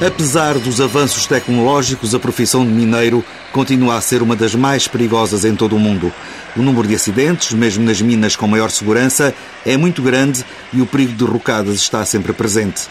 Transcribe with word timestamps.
Apesar 0.00 0.56
dos 0.60 0.80
avanços 0.80 1.26
tecnológicos, 1.26 2.14
a 2.14 2.20
profissão 2.20 2.64
de 2.64 2.70
mineiro 2.70 3.24
continua 3.52 3.96
a 3.96 4.00
ser 4.00 4.22
uma 4.22 4.36
das 4.36 4.54
mais 4.54 4.86
perigosas 4.86 5.44
em 5.44 5.56
todo 5.56 5.74
o 5.74 5.78
mundo. 5.78 6.12
O 6.56 6.62
número 6.62 6.86
de 6.86 6.94
acidentes, 6.94 7.52
mesmo 7.52 7.84
nas 7.84 8.00
minas 8.00 8.36
com 8.36 8.46
maior 8.46 8.70
segurança, 8.70 9.34
é 9.66 9.76
muito 9.76 10.00
grande 10.00 10.44
e 10.72 10.80
o 10.80 10.86
perigo 10.86 11.14
de 11.14 11.24
rocadas 11.24 11.74
está 11.74 12.04
sempre 12.04 12.32
presente. 12.32 12.82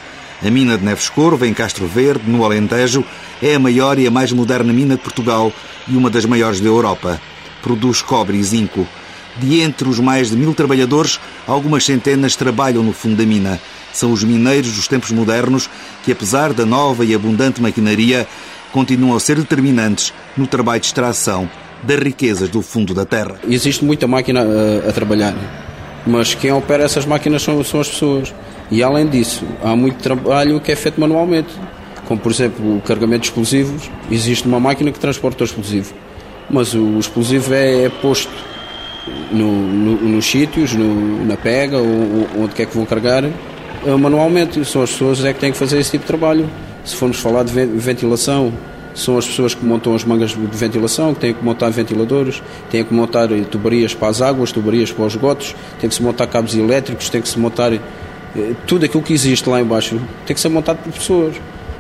A 0.46 0.52
mina 0.52 0.78
de 0.78 0.84
Neves 0.84 1.08
Corvo, 1.08 1.46
em 1.46 1.54
Castro 1.54 1.88
Verde, 1.88 2.30
no 2.30 2.44
Alentejo, 2.44 3.06
é 3.42 3.56
a 3.56 3.60
maior 3.60 3.98
e 3.98 4.06
a 4.06 4.12
mais 4.12 4.34
moderna 4.34 4.74
mina 4.74 4.98
de 4.98 5.02
Portugal 5.02 5.54
e 5.88 5.96
uma 5.96 6.10
das 6.10 6.26
maiores 6.26 6.60
da 6.60 6.68
Europa. 6.68 7.22
Produz 7.62 8.02
cobre 8.02 8.38
e 8.38 8.44
zinco. 8.44 8.86
De 9.40 9.62
entre 9.62 9.88
os 9.88 10.00
mais 10.00 10.30
de 10.32 10.36
mil 10.36 10.54
trabalhadores, 10.54 11.20
algumas 11.46 11.86
centenas 11.86 12.36
trabalham 12.36 12.84
no 12.84 12.94
fundo 12.94 13.16
da 13.16 13.26
mina. 13.26 13.60
São 13.94 14.12
os 14.12 14.24
mineiros 14.24 14.74
dos 14.74 14.88
tempos 14.88 15.12
modernos 15.12 15.70
que, 16.04 16.12
apesar 16.12 16.54
da 16.54 16.66
nova 16.66 17.06
e 17.06 17.14
abundante 17.14 17.62
maquinaria, 17.62 18.28
continuam 18.72 19.16
a 19.16 19.20
ser 19.20 19.36
determinantes 19.36 20.14
no 20.36 20.48
trabalho 20.48 20.82
de 20.82 20.88
extração 20.88 21.50
das 21.84 22.00
riquezas 22.00 22.50
do 22.50 22.62
fundo 22.62 22.94
da 22.94 23.06
terra. 23.06 23.40
Existe 23.48 23.86
muita 23.86 24.08
máquina 24.08 24.42
a, 24.42 24.46
eh, 24.46 24.90
a 24.90 24.92
trabalhar, 24.92 25.36
mas 26.06 26.34
quem 26.34 26.52
opera 26.52 26.84
essas 26.84 27.06
máquinas 27.06 27.44
são, 27.44 27.64
são 27.64 27.80
as 27.80 27.90
pessoas. 27.90 28.34
E 28.72 28.82
além 28.82 29.08
disso, 29.08 29.46
há 29.64 29.76
muito 29.76 30.02
trabalho 30.02 30.60
que 30.60 30.72
é 30.72 30.76
feito 30.76 31.00
manualmente, 31.00 31.50
como 32.08 32.20
por 32.20 32.32
exemplo 32.32 32.78
o 32.78 32.82
carregamento 32.82 33.22
de 33.22 33.28
explosivos. 33.28 33.90
Existe 34.10 34.48
uma 34.48 34.60
máquina 34.60 34.92
que 34.92 35.00
transporta 35.00 35.44
o 35.44 35.46
explosivo, 35.46 35.94
mas 36.50 36.74
o 36.74 36.98
explosivo 36.98 37.54
é, 37.54 37.86
é 37.86 37.90
posto 37.90 38.32
no, 39.32 39.52
no, 39.52 39.96
nos 39.96 40.26
sítios, 40.26 40.74
no, 40.74 41.26
na 41.26 41.38
pega, 41.38 41.78
ou, 41.78 42.28
onde 42.38 42.56
quer 42.56 42.66
que 42.66 42.76
vão 42.76 42.86
carregar, 42.86 43.24
eh, 43.24 43.96
manualmente. 43.96 44.64
São 44.66 44.82
as 44.82 44.92
pessoas 44.92 45.24
é 45.24 45.34
que 45.34 45.40
têm 45.40 45.52
que 45.52 45.58
fazer 45.58 45.80
esse 45.80 45.92
tipo 45.92 46.04
de 46.04 46.08
trabalho. 46.08 46.50
Se 46.84 46.96
formos 46.96 47.18
falar 47.18 47.44
de 47.44 47.52
ventilação, 47.52 48.54
são 48.94 49.18
as 49.18 49.28
pessoas 49.28 49.54
que 49.54 49.64
montam 49.64 49.94
as 49.94 50.04
mangas 50.04 50.32
de 50.32 50.58
ventilação, 50.58 51.14
que 51.14 51.20
têm 51.20 51.34
que 51.34 51.44
montar 51.44 51.70
ventiladores, 51.70 52.42
têm 52.72 52.84
que 52.84 52.94
montar 52.94 53.32
eh, 53.32 53.42
tubarias 53.42 53.94
para 53.94 54.08
as 54.08 54.22
águas, 54.22 54.52
tubarias 54.52 54.92
para 54.92 55.06
os 55.06 55.14
esgotos, 55.14 55.56
tem 55.80 55.90
que 55.90 55.96
se 55.96 56.02
montar 56.02 56.28
cabos 56.28 56.56
elétricos, 56.56 57.10
tem 57.10 57.22
que 57.22 57.30
se 57.30 57.38
montar 57.38 57.72
eh, 57.74 57.80
tudo 58.66 58.86
aquilo 58.86 59.04
que 59.04 59.14
existe 59.14 59.48
lá 59.48 59.62
embaixo, 59.62 60.00
tem 60.26 60.34
que 60.34 60.40
ser 60.40 60.50
montado 60.50 60.78
por 60.78 60.92
pessoas. 60.92 61.36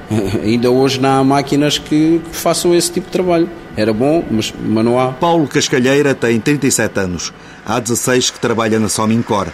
Ainda 0.43 0.71
hoje 0.71 0.99
não 0.99 1.19
há 1.19 1.23
máquinas 1.23 1.77
que, 1.77 2.19
que 2.19 2.35
façam 2.35 2.73
esse 2.73 2.91
tipo 2.91 3.07
de 3.07 3.11
trabalho. 3.11 3.49
Era 3.75 3.93
bom, 3.93 4.23
mas, 4.29 4.53
mas 4.59 4.85
não 4.85 4.99
há. 4.99 5.11
Paulo 5.11 5.47
Cascalheira 5.47 6.15
tem 6.15 6.39
37 6.39 6.99
anos. 6.99 7.33
Há 7.65 7.79
16 7.79 8.31
que 8.31 8.39
trabalha 8.39 8.79
na 8.79 8.89
Somincor. 8.89 9.47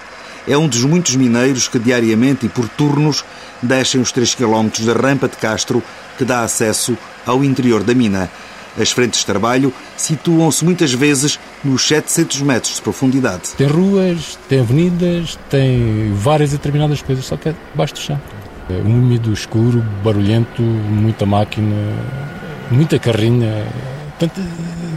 É 0.47 0.57
um 0.57 0.67
dos 0.67 0.83
muitos 0.83 1.15
mineiros 1.15 1.67
que 1.67 1.79
diariamente 1.79 2.45
e 2.45 2.49
por 2.49 2.67
turnos 2.67 3.23
descem 3.61 4.01
os 4.01 4.11
3 4.11 4.35
km 4.35 4.67
da 4.85 4.93
rampa 4.93 5.27
de 5.27 5.37
Castro 5.37 5.81
que 6.17 6.25
dá 6.25 6.41
acesso 6.41 6.97
ao 7.25 7.43
interior 7.43 7.83
da 7.83 7.93
mina. 7.93 8.29
As 8.77 8.91
frentes 8.91 9.19
de 9.19 9.25
trabalho 9.25 9.71
situam-se 9.95 10.65
muitas 10.65 10.91
vezes 10.91 11.39
nos 11.63 11.87
700 11.87 12.41
metros 12.41 12.75
de 12.75 12.81
profundidade. 12.81 13.51
Tem 13.55 13.67
ruas, 13.67 14.37
tem 14.49 14.59
avenidas, 14.59 15.37
tem 15.49 16.11
várias 16.13 16.51
determinadas 16.51 17.01
coisas, 17.01 17.25
só 17.25 17.37
que 17.37 17.49
é 17.49 17.55
debaixo 17.71 17.93
do 17.93 17.99
chão. 17.99 18.19
É 18.69 18.81
úmido, 18.81 19.33
escuro, 19.33 19.83
barulhento, 20.03 20.61
muita 20.61 21.25
máquina, 21.25 21.75
muita 22.71 22.97
carrinha. 22.97 23.65
Portanto, 24.17 24.41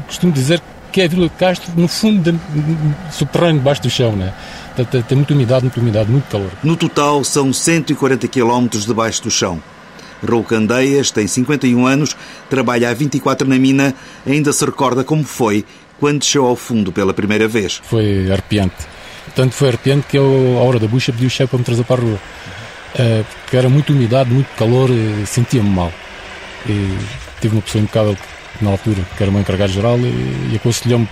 costumo 0.06 0.32
dizer 0.32 0.62
que 0.92 1.00
é 1.00 1.04
a 1.04 1.08
Vila 1.08 1.28
de 1.28 1.34
Castro, 1.34 1.72
no 1.76 1.88
fundo, 1.88 2.40
subterrâneo, 3.10 3.58
debaixo 3.58 3.82
do 3.82 3.90
chão. 3.90 4.12
Né? 4.12 4.32
Portanto, 4.74 5.04
tem 5.06 5.16
muita 5.16 5.34
umidade, 5.34 5.64
muita 5.64 5.80
umidade, 5.80 6.10
muito 6.10 6.30
calor. 6.30 6.50
No 6.62 6.76
total, 6.76 7.22
são 7.24 7.52
140 7.52 8.26
quilómetros 8.28 8.86
debaixo 8.86 9.22
do 9.22 9.30
chão. 9.30 9.60
Raul 10.26 10.44
Candeias 10.44 11.10
tem 11.10 11.26
51 11.26 11.86
anos, 11.86 12.16
trabalha 12.48 12.90
há 12.90 12.94
24 12.94 13.46
na 13.46 13.58
mina, 13.58 13.94
ainda 14.26 14.52
se 14.52 14.64
recorda 14.64 15.04
como 15.04 15.24
foi 15.24 15.64
quando 15.98 16.20
desceu 16.20 16.46
ao 16.46 16.56
fundo 16.56 16.92
pela 16.92 17.12
primeira 17.12 17.48
vez. 17.48 17.80
Foi 17.84 18.30
arrepiante. 18.30 18.74
Tanto 19.34 19.54
foi 19.54 19.68
arrepiante 19.68 20.06
que 20.08 20.16
eu, 20.16 20.56
à 20.58 20.62
hora 20.62 20.78
da 20.78 20.86
bucha, 20.86 21.12
pedi 21.12 21.26
o 21.26 21.30
chefe 21.30 21.50
para 21.50 21.58
me 21.58 21.64
trazer 21.64 21.84
para 21.84 22.00
a 22.00 22.04
rua. 22.04 22.18
Uh, 22.94 23.24
porque 23.24 23.56
era 23.56 23.68
muita 23.68 23.92
umidade, 23.92 24.30
muito 24.30 24.48
calor, 24.56 24.88
sentia-me 25.26 25.68
mal. 25.68 25.92
E 26.66 26.96
tive 27.40 27.56
uma 27.56 27.62
pessoa 27.62 27.82
impecável 27.82 28.16
na 28.60 28.70
altura, 28.70 29.02
que 29.16 29.22
era 29.22 29.30
o 29.30 29.32
meu 29.32 29.42
encarregado 29.42 29.72
geral, 29.72 29.98
e, 29.98 30.52
e 30.52 30.56
aconselhou-me 30.56 31.08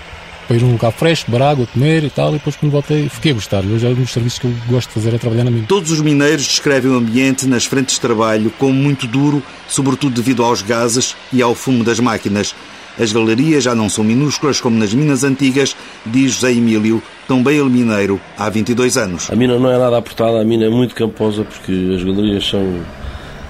para 0.47 0.56
ir 0.56 0.62
a 0.62 0.66
um 0.66 0.72
lugar 0.72 0.93
fresco, 0.93 1.31
bar 1.31 1.43
água, 1.43 1.66
comer 1.66 2.05
e 2.05 2.10
tal, 2.10 2.31
e 2.31 2.32
depois 2.34 2.56
quando 2.56 2.72
voltei 2.72 3.09
fiquei 3.09 3.32
a 3.32 3.34
gostar. 3.34 3.65
Hoje 3.65 3.87
é 3.87 3.91
um 3.91 3.94
dos 3.94 4.10
serviços 4.10 4.38
que 4.38 4.47
eu 4.47 4.55
gosto 4.69 4.88
de 4.88 4.94
fazer 4.94 5.15
é 5.15 5.19
trabalhar 5.19 5.44
na 5.44 5.50
mina. 5.50 5.66
Todos 5.66 5.91
os 5.91 6.00
mineiros 6.00 6.47
descrevem 6.47 6.91
o 6.91 6.97
ambiente 6.97 7.47
nas 7.47 7.65
frentes 7.65 7.94
de 7.94 8.00
trabalho 8.00 8.53
como 8.59 8.75
muito 8.75 9.06
duro, 9.06 9.43
sobretudo 9.69 10.15
devido 10.15 10.44
aos 10.44 10.62
gases 10.62 11.16
e 11.32 11.43
ao 11.43 11.55
fumo 11.55 11.82
das 11.82 12.00
máquinas. 12.00 12.55
As 12.99 13.12
galerias 13.12 13.65
já 13.65 13.75
não 13.75 13.88
são 13.88 14.05
minúsculas 14.05 14.60
como 14.60 14.78
nas 14.78 14.94
minas 14.94 15.25
antigas, 15.25 15.75
diz 16.06 16.34
José 16.34 16.53
Emílio, 16.53 17.03
também 17.26 17.59
ele 17.59 17.69
mineiro, 17.69 18.21
há 18.38 18.49
22 18.49 18.97
anos. 18.97 19.31
A 19.31 19.34
mina 19.34 19.59
não 19.59 19.71
é 19.71 19.76
nada 19.76 19.99
apertada, 19.99 20.41
a 20.41 20.44
mina 20.44 20.66
é 20.66 20.69
muito 20.69 20.94
camposa 20.94 21.44
porque 21.44 21.72
as 21.97 22.05
galerias 22.05 22.47
são, 22.47 22.81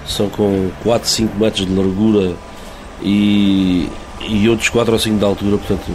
são 0.07 0.29
com 0.29 0.71
4, 0.81 1.07
5 1.07 1.39
metros 1.39 1.67
de 1.67 1.73
largura 1.73 2.33
e, 3.03 3.87
e 4.27 4.49
outros 4.49 4.69
4 4.69 4.93
ou 4.93 4.99
5 4.99 5.17
de 5.17 5.25
altura, 5.25 5.57
portanto 5.57 5.91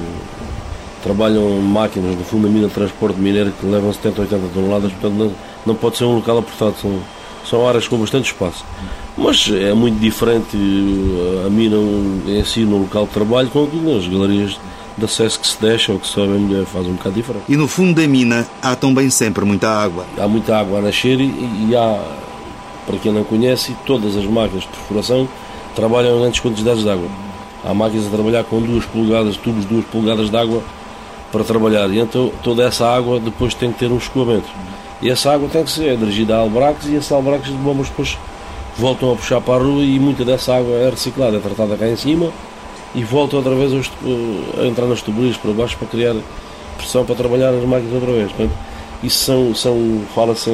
trabalham 1.02 1.60
máquinas 1.60 2.16
no 2.16 2.24
fundo 2.24 2.46
da 2.46 2.52
mina 2.52 2.68
de 2.68 2.74
transporte 2.74 3.18
mineiro 3.18 3.52
que 3.52 3.66
levam 3.66 3.92
70, 3.92 4.20
80 4.22 4.48
toneladas, 4.54 4.92
portanto 4.92 5.14
não, 5.14 5.32
não 5.66 5.74
pode 5.74 5.96
ser 5.96 6.04
um 6.04 6.16
local 6.16 6.38
apertado, 6.38 6.74
são, 6.80 6.98
são 7.44 7.68
áreas 7.68 7.88
com 7.88 7.96
bastante 7.98 8.26
espaço. 8.26 8.64
Mas 9.16 9.50
é 9.50 9.74
muito 9.74 9.98
diferente 9.98 10.56
a 11.46 11.50
mina 11.50 11.76
em 12.26 12.44
si 12.44 12.60
no 12.60 12.78
local 12.78 13.06
de 13.06 13.12
trabalho 13.12 13.48
com 13.48 13.64
as 13.96 14.06
galerias 14.06 14.58
de 14.96 15.04
acesso 15.04 15.40
que 15.40 15.46
se 15.46 15.60
deixa 15.60 15.92
ou 15.92 15.98
que 15.98 16.06
se 16.06 16.12
sobe 16.12 16.32
mulher 16.32 16.64
faz 16.64 16.86
um 16.86 16.92
bocado 16.92 17.14
diferente. 17.14 17.44
E 17.48 17.56
no 17.56 17.66
fundo 17.66 18.00
da 18.00 18.06
mina 18.06 18.46
há 18.62 18.76
também 18.76 19.08
sempre 19.10 19.44
muita 19.44 19.68
água. 19.68 20.04
Há 20.18 20.28
muita 20.28 20.56
água 20.58 20.78
a 20.78 20.82
nascer 20.82 21.20
e, 21.20 21.68
e 21.68 21.76
há, 21.76 22.02
para 22.86 22.98
quem 22.98 23.12
não 23.12 23.24
conhece, 23.24 23.74
todas 23.86 24.16
as 24.16 24.24
máquinas 24.24 24.64
de 24.64 24.68
perfuração 24.68 25.28
trabalham 25.74 26.16
em 26.16 26.20
grandes 26.20 26.40
quantidades 26.40 26.82
de 26.82 26.90
água. 26.90 27.08
Há 27.64 27.74
máquinas 27.74 28.06
a 28.06 28.10
trabalhar 28.10 28.44
com 28.44 28.60
duas 28.60 28.84
polegadas, 28.86 29.36
tubos 29.36 29.62
de 29.62 29.74
duas 29.74 29.84
polegadas 29.86 30.30
de 30.30 30.36
água 30.36 30.62
para 31.30 31.44
trabalhar. 31.44 31.88
E 31.90 31.98
então 31.98 32.32
toda 32.42 32.64
essa 32.64 32.86
água 32.86 33.20
depois 33.20 33.54
tem 33.54 33.72
que 33.72 33.78
ter 33.78 33.90
um 33.90 33.98
escoamento. 33.98 34.48
E 35.02 35.08
essa 35.08 35.32
água 35.32 35.48
tem 35.48 35.64
que 35.64 35.70
ser 35.70 35.96
dirigida 35.96 36.36
a 36.36 36.40
albraques 36.40 36.88
e 36.88 36.94
esses 36.94 37.10
albraques 37.10 37.46
de 37.46 37.56
bombas 37.56 37.88
depois 37.88 38.18
voltam 38.76 39.12
a 39.12 39.16
puxar 39.16 39.40
para 39.40 39.54
a 39.54 39.58
rua 39.58 39.82
e 39.82 39.98
muita 39.98 40.24
dessa 40.24 40.56
água 40.56 40.74
é 40.74 40.90
reciclada, 40.90 41.36
é 41.36 41.40
tratada 41.40 41.76
cá 41.76 41.88
em 41.88 41.96
cima 41.96 42.30
e 42.94 43.02
volta 43.04 43.36
outra 43.36 43.54
vez 43.54 43.90
a 44.58 44.66
entrar 44.66 44.86
nas 44.86 45.00
tubuleiras 45.00 45.36
para 45.36 45.52
baixo 45.52 45.76
para 45.78 45.88
criar 45.88 46.14
pressão 46.76 47.04
para 47.04 47.14
trabalhar 47.14 47.50
as 47.50 47.64
máquinas 47.64 47.94
outra 47.94 48.12
vez. 48.12 48.32
Portanto, 48.32 48.56
isso 49.02 49.24
são, 49.24 49.54
são 49.54 50.02
fala-se 50.14 50.50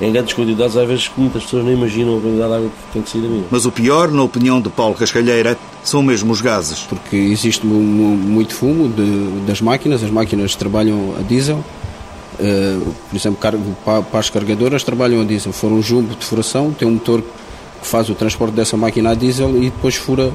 em, 0.00 0.12
grandes 0.12 0.34
quantidades, 0.34 0.76
às 0.76 0.86
vezes 0.86 1.08
que 1.08 1.20
muitas 1.20 1.44
pessoas 1.44 1.64
nem 1.64 1.74
imaginam 1.74 2.18
a 2.18 2.20
quantidade 2.20 2.48
de 2.48 2.54
água 2.54 2.68
que 2.68 2.92
tem 2.92 3.02
que 3.02 3.10
sair 3.10 3.20
da 3.22 3.28
mina. 3.28 3.44
Mas 3.50 3.66
o 3.66 3.72
pior, 3.72 4.10
na 4.10 4.22
opinião 4.22 4.60
de 4.60 4.68
Paulo 4.68 4.94
Cascalheira, 4.94 5.56
são 5.82 6.02
mesmo 6.02 6.32
os 6.32 6.40
gases. 6.40 6.80
Porque 6.80 7.16
existe 7.16 7.66
muito 7.66 8.54
fumo 8.54 8.88
de, 8.88 9.46
das 9.46 9.60
máquinas, 9.60 10.02
as 10.02 10.10
máquinas 10.10 10.54
trabalham 10.54 11.14
a 11.18 11.22
diesel, 11.22 11.56
uh, 11.56 12.94
por 13.08 13.16
exemplo, 13.16 13.38
para, 13.40 14.02
para, 14.02 14.18
as 14.18 14.28
carregadoras 14.28 14.84
trabalham 14.84 15.20
a 15.22 15.24
diesel. 15.24 15.52
For 15.52 15.72
um 15.72 15.82
jumbo 15.82 16.14
de 16.14 16.24
furação, 16.24 16.72
tem 16.72 16.86
um 16.86 16.92
motor 16.92 17.22
que 17.22 17.86
faz 17.86 18.10
o 18.10 18.14
transporte 18.14 18.52
dessa 18.52 18.76
máquina 18.76 19.10
a 19.10 19.14
diesel 19.14 19.56
e 19.56 19.70
depois 19.70 19.96
fura 19.96 20.32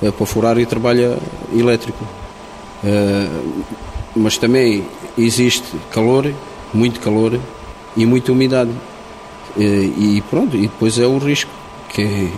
uh, 0.00 0.12
para 0.12 0.26
furar 0.26 0.58
e 0.58 0.64
trabalha 0.64 1.18
elétrico. 1.54 2.04
Uh, 2.82 3.62
mas 4.14 4.36
também 4.38 4.84
existe 5.16 5.64
calor, 5.90 6.32
muito 6.72 7.00
calor 7.00 7.38
e 7.96 8.06
muita 8.06 8.32
umidade. 8.32 8.70
E 9.56 10.22
pronto, 10.30 10.56
e 10.56 10.62
depois 10.62 10.98
é 10.98 11.06
o 11.06 11.18
risco, 11.18 11.50
que 11.90 12.02
é 12.02 12.28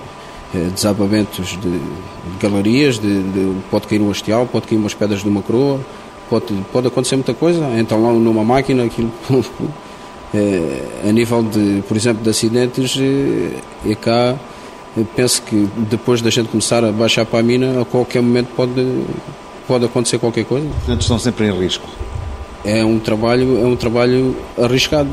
eh, 0.55 0.71
desabamentos 0.73 1.49
de, 1.49 1.71
de 1.71 2.39
galerias, 2.41 2.99
de, 2.99 3.23
de, 3.23 3.57
pode 3.71 3.89
cair 3.89 4.01
um 4.01 4.11
hastial, 4.11 4.47
pode 4.47 4.69
cair 4.69 4.79
umas 4.79 4.95
pedras 4.95 5.21
de 5.21 5.29
uma 5.29 5.43
coroa, 5.43 5.81
pode, 6.31 6.55
pode 6.73 6.87
acontecer 6.87 7.17
muita 7.17 7.35
coisa. 7.35 7.67
Então 7.77 8.01
lá 8.01 8.13
numa 8.13 8.45
máquina, 8.45 8.85
aquilo, 8.85 9.13
é, 10.33 11.09
a 11.09 11.13
nível 11.13 11.43
de, 11.43 11.83
por 11.89 11.97
exemplo, 11.97 12.23
de 12.23 12.31
acidentes, 12.31 12.97
é, 12.97 13.91
é 13.91 13.95
cá, 13.97 14.37
penso 15.17 15.43
que 15.43 15.69
depois 15.91 16.23
da 16.23 16.31
gente 16.31 16.49
começar 16.49 16.85
a 16.85 16.93
baixar 16.93 17.27
para 17.27 17.41
a 17.41 17.43
mina, 17.43 17.83
a 17.83 17.85
qualquer 17.85 18.23
momento 18.23 18.49
pode, 18.55 19.05
pode 19.67 19.85
acontecer 19.87 20.19
qualquer 20.19 20.45
coisa. 20.45 20.69
Portanto, 20.69 21.01
estão 21.01 21.19
sempre 21.19 21.49
em 21.49 21.59
risco. 21.59 21.89
É 22.65 22.85
um 22.85 23.01
trabalho, 23.01 23.61
é 23.61 23.67
um 23.67 23.77
trabalho 23.77 24.37
arriscado 24.57 25.11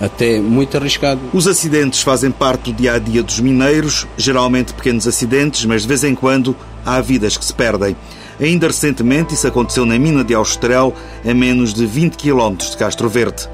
até 0.00 0.40
muito 0.40 0.76
arriscado. 0.76 1.20
Os 1.32 1.46
acidentes 1.46 2.02
fazem 2.02 2.30
parte 2.30 2.72
do 2.72 2.76
dia 2.76 2.94
a 2.94 2.98
dia 2.98 3.22
dos 3.22 3.38
mineiros, 3.38 4.06
geralmente 4.16 4.72
pequenos 4.72 5.06
acidentes, 5.06 5.64
mas 5.64 5.82
de 5.82 5.88
vez 5.88 6.02
em 6.04 6.14
quando 6.14 6.56
há 6.84 7.00
vidas 7.00 7.36
que 7.36 7.44
se 7.44 7.52
perdem. 7.52 7.94
Ainda 8.40 8.68
recentemente 8.68 9.34
isso 9.34 9.46
aconteceu 9.46 9.84
na 9.84 9.98
mina 9.98 10.24
de 10.24 10.34
Austrel, 10.34 10.94
a 11.24 11.34
menos 11.34 11.74
de 11.74 11.84
20 11.84 12.16
km 12.16 12.56
de 12.56 12.76
Castro 12.76 13.08
Verde. 13.08 13.46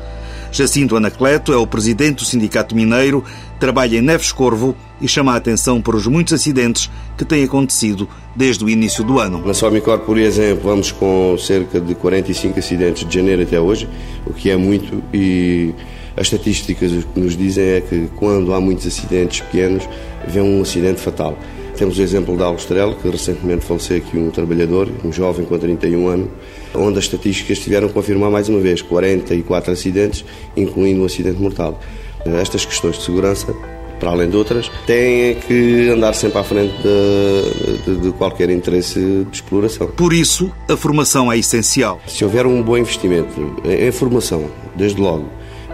Jacinto 0.52 0.96
Anacleto 0.96 1.52
é 1.52 1.56
o 1.56 1.66
presidente 1.66 2.18
do 2.18 2.24
Sindicato 2.24 2.74
Mineiro, 2.74 3.24
trabalha 3.58 3.98
em 3.98 4.00
Neves 4.00 4.30
Corvo 4.30 4.76
e 5.00 5.08
chama 5.08 5.32
a 5.32 5.36
atenção 5.36 5.82
para 5.82 5.96
os 5.96 6.06
muitos 6.06 6.32
acidentes 6.32 6.88
que 7.18 7.24
têm 7.24 7.44
acontecido 7.44 8.08
desde 8.34 8.64
o 8.64 8.70
início 8.70 9.02
do 9.02 9.18
ano. 9.18 9.42
Na 9.44 9.52
Somicor, 9.52 9.98
por 9.98 10.16
exemplo, 10.16 10.68
vamos 10.68 10.92
com 10.92 11.36
cerca 11.36 11.80
de 11.80 11.94
45 11.94 12.58
acidentes 12.58 13.06
de 13.06 13.14
janeiro 13.14 13.42
até 13.42 13.60
hoje, 13.60 13.88
o 14.24 14.32
que 14.32 14.48
é 14.48 14.56
muito 14.56 15.02
e 15.12 15.74
as 16.16 16.26
estatísticas 16.26 16.92
o 16.92 17.02
que 17.02 17.20
nos 17.20 17.36
dizem 17.36 17.64
é 17.64 17.80
que 17.80 18.08
quando 18.16 18.54
há 18.54 18.60
muitos 18.60 18.86
acidentes 18.86 19.40
pequenos, 19.40 19.86
vem 20.26 20.42
um 20.42 20.62
acidente 20.62 21.00
fatal. 21.00 21.38
Temos 21.76 21.98
o 21.98 22.02
exemplo 22.02 22.36
da 22.38 22.46
Austrel, 22.46 22.94
que 22.94 23.08
recentemente 23.08 23.64
faleceu 23.64 23.98
aqui 23.98 24.16
um 24.16 24.30
trabalhador, 24.30 24.88
um 25.04 25.12
jovem 25.12 25.44
com 25.44 25.58
31 25.58 26.08
anos, 26.08 26.28
onde 26.74 26.98
as 26.98 27.04
estatísticas 27.04 27.58
tiveram 27.58 27.88
a 27.88 27.90
confirmar 27.90 28.30
mais 28.30 28.48
uma 28.48 28.60
vez 28.60 28.80
44 28.80 29.72
acidentes, 29.72 30.24
incluindo 30.56 31.02
um 31.02 31.04
acidente 31.04 31.38
mortal. 31.38 31.78
Estas 32.24 32.64
questões 32.64 32.96
de 32.96 33.04
segurança 33.04 33.54
para 33.98 34.10
além 34.10 34.28
de 34.28 34.36
outras, 34.36 34.70
têm 34.86 35.36
que 35.36 35.88
andar 35.88 36.14
sempre 36.14 36.38
à 36.38 36.44
frente 36.44 36.74
de, 36.82 37.78
de, 37.84 38.00
de, 38.02 38.12
qualquer 38.12 38.50
interesse 38.50 39.00
de 39.30 39.36
exploração. 39.36 39.86
Por 39.88 40.12
isso, 40.12 40.52
a 40.68 40.76
formação 40.76 41.32
é 41.32 41.38
essencial. 41.38 42.00
Se 42.06 42.24
houver 42.24 42.46
um 42.46 42.62
bom 42.62 42.76
investimento 42.76 43.56
em 43.64 43.90
formação, 43.90 44.50
desde 44.76 45.00
logo, 45.00 45.26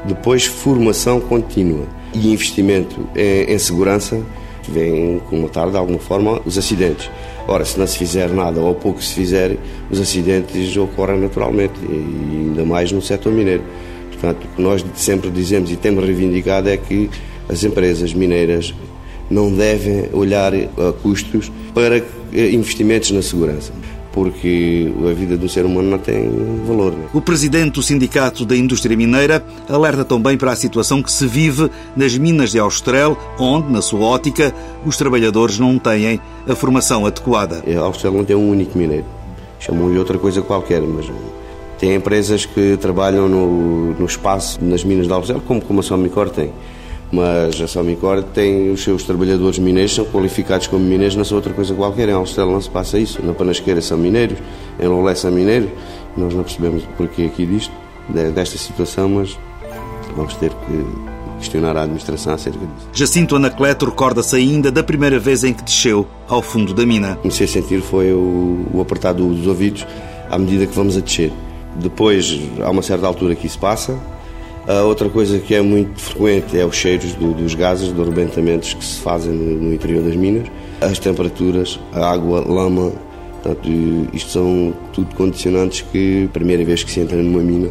depois 0.04 0.46
formação 0.46 1.20
contínua 1.20 1.86
e 2.14 2.32
investimento 2.32 3.06
em, 3.14 3.52
em 3.52 3.58
segurança, 3.58 4.20
vem 4.68 5.20
comatar 5.28 5.70
de 5.70 5.76
alguma 5.76 5.98
forma 5.98 6.40
os 6.44 6.56
acidentes. 6.56 7.10
Ora, 7.48 7.64
se 7.64 7.78
não 7.78 7.86
se 7.86 7.98
fizer 7.98 8.28
nada 8.30 8.60
ou 8.60 8.74
pouco 8.74 9.02
se 9.02 9.14
fizer, 9.14 9.56
os 9.90 10.00
acidentes 10.00 10.76
ocorrem 10.76 11.20
naturalmente, 11.20 11.74
e 11.82 12.48
ainda 12.48 12.64
mais 12.64 12.92
no 12.92 13.02
setor 13.02 13.32
mineiro. 13.32 13.64
Portanto, 14.10 14.44
o 14.44 14.56
que 14.56 14.62
nós 14.62 14.84
sempre 14.94 15.30
dizemos 15.30 15.70
e 15.72 15.76
temos 15.76 16.04
reivindicado 16.04 16.68
é 16.68 16.76
que 16.76 17.10
as 17.48 17.64
empresas 17.64 18.14
mineiras 18.14 18.72
não 19.28 19.52
devem 19.52 20.08
olhar 20.12 20.52
a 20.54 20.92
custos 21.02 21.50
para 21.74 21.98
eh, 21.98 22.50
investimentos 22.50 23.10
na 23.10 23.22
segurança 23.22 23.72
porque 24.12 24.92
a 25.10 25.12
vida 25.12 25.36
do 25.36 25.48
ser 25.48 25.64
humano 25.64 25.90
não 25.90 25.98
tem 25.98 26.30
valor. 26.66 26.92
Né? 26.92 27.06
O 27.12 27.20
presidente 27.20 27.72
do 27.72 27.82
Sindicato 27.82 28.44
da 28.44 28.56
Indústria 28.56 28.96
Mineira 28.96 29.44
alerta 29.68 30.04
também 30.04 30.36
para 30.36 30.52
a 30.52 30.56
situação 30.56 31.02
que 31.02 31.10
se 31.10 31.26
vive 31.26 31.70
nas 31.96 32.16
minas 32.16 32.50
de 32.50 32.58
Austrel, 32.58 33.16
onde, 33.38 33.72
na 33.72 33.80
sua 33.80 34.00
ótica, 34.00 34.54
os 34.84 34.96
trabalhadores 34.96 35.58
não 35.58 35.78
têm 35.78 36.20
a 36.46 36.54
formação 36.54 37.06
adequada. 37.06 37.64
A 37.66 37.80
Austrel 37.80 38.12
não 38.12 38.24
tem 38.24 38.36
um 38.36 38.50
único 38.50 38.76
mineiro, 38.76 39.06
chamam-lhe 39.58 39.98
outra 39.98 40.18
coisa 40.18 40.42
qualquer, 40.42 40.82
mas 40.82 41.10
tem 41.78 41.94
empresas 41.94 42.44
que 42.44 42.76
trabalham 42.76 43.28
no, 43.28 43.94
no 43.94 44.06
espaço, 44.06 44.58
nas 44.62 44.84
minas 44.84 45.06
de 45.06 45.12
Austrel, 45.12 45.40
como, 45.46 45.60
como 45.60 45.80
a 45.80 45.82
Somicor 45.82 46.28
tem 46.28 46.52
mas 47.12 47.60
a 47.60 47.68
Somicor 47.68 48.22
tem 48.22 48.70
os 48.70 48.82
seus 48.82 49.04
trabalhadores 49.04 49.58
mineiros, 49.58 49.94
são 49.94 50.06
qualificados 50.06 50.66
como 50.66 50.82
mineiros, 50.82 51.14
não 51.14 51.24
são 51.24 51.36
outra 51.36 51.52
coisa 51.52 51.74
qualquer. 51.74 52.08
Em 52.08 52.12
Austrália 52.12 52.50
não 52.50 52.60
se 52.60 52.70
passa 52.70 52.98
isso. 52.98 53.22
Na 53.22 53.34
Panasqueira 53.34 53.82
são 53.82 53.98
mineiros, 53.98 54.38
em 54.80 54.88
Lolé 54.88 55.14
são 55.14 55.30
mineiros. 55.30 55.68
Nós 56.16 56.32
não 56.32 56.42
percebemos 56.42 56.82
o 56.84 56.86
porquê 56.96 57.24
aqui 57.24 57.44
disto, 57.44 57.72
desta 58.08 58.56
situação, 58.56 59.10
mas 59.10 59.38
vamos 60.16 60.34
ter 60.36 60.50
que 60.50 61.12
questionar 61.38 61.76
a 61.76 61.82
administração 61.82 62.32
acerca 62.32 62.58
disso. 62.58 62.88
Jacinto 62.94 63.36
Anacleto 63.36 63.84
recorda-se 63.84 64.34
ainda 64.34 64.70
da 64.70 64.82
primeira 64.82 65.18
vez 65.18 65.44
em 65.44 65.52
que 65.52 65.62
desceu 65.62 66.06
ao 66.28 66.40
fundo 66.40 66.72
da 66.72 66.86
mina. 66.86 67.16
Comecei 67.16 67.44
a 67.44 67.48
sentir 67.48 67.82
foi 67.82 68.12
o, 68.12 68.64
o 68.72 68.80
apertar 68.80 69.12
dos 69.12 69.46
ouvidos 69.46 69.86
à 70.30 70.38
medida 70.38 70.66
que 70.66 70.74
vamos 70.74 70.96
a 70.96 71.00
descer. 71.00 71.30
Depois, 71.76 72.40
há 72.62 72.70
uma 72.70 72.82
certa 72.82 73.06
altura 73.06 73.34
que 73.34 73.46
isso 73.46 73.58
passa, 73.58 73.98
a 74.66 74.82
outra 74.82 75.08
coisa 75.08 75.38
que 75.38 75.54
é 75.54 75.60
muito 75.60 76.00
frequente 76.00 76.58
é 76.58 76.64
os 76.64 76.76
cheiros 76.76 77.12
do, 77.14 77.32
dos 77.34 77.54
gases, 77.54 77.88
dos 77.88 78.08
rebentamentos 78.08 78.74
que 78.74 78.84
se 78.84 79.00
fazem 79.00 79.32
no, 79.32 79.62
no, 79.62 79.74
interior 79.74 80.02
das 80.04 80.14
minas, 80.14 80.48
as 80.80 80.98
temperaturas, 80.98 81.80
a 81.92 82.10
água, 82.12 82.44
lama, 82.46 82.92
portanto, 83.42 83.68
isto 84.12 84.30
são 84.30 84.74
tudo 84.92 85.14
condicionantes 85.16 85.84
que, 85.92 86.28
primeira 86.32 86.64
vez 86.64 86.82
que 86.84 86.90
se 86.90 87.00
entra 87.00 87.16
numa 87.20 87.40
mina, 87.40 87.70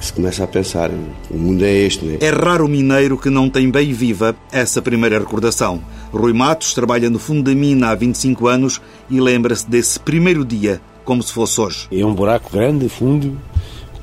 se 0.00 0.12
começa 0.12 0.44
a 0.44 0.46
pensar, 0.46 0.90
o 1.30 1.36
mundo 1.36 1.64
é 1.64 1.72
este, 1.72 2.04
não 2.04 2.14
é? 2.14 2.18
É 2.20 2.30
raro 2.30 2.66
o 2.66 2.68
mineiro 2.68 3.18
que 3.18 3.30
não 3.30 3.50
tem 3.50 3.68
bem 3.70 3.92
viva 3.92 4.36
essa 4.52 4.80
primeira 4.80 5.18
recordação. 5.18 5.80
Rui 6.12 6.32
Matos 6.32 6.72
trabalha 6.72 7.10
no 7.10 7.18
fundo 7.18 7.42
da 7.42 7.54
mina 7.54 7.88
há 7.88 7.94
25 7.94 8.46
anos 8.46 8.80
e 9.10 9.20
lembra-se 9.20 9.68
desse 9.68 9.98
primeiro 9.98 10.44
dia 10.44 10.80
como 11.04 11.22
se 11.22 11.32
fosse 11.32 11.60
hoje. 11.60 11.88
É 11.90 12.04
um 12.04 12.14
buraco 12.14 12.50
grande, 12.52 12.88
fundo, 12.88 13.36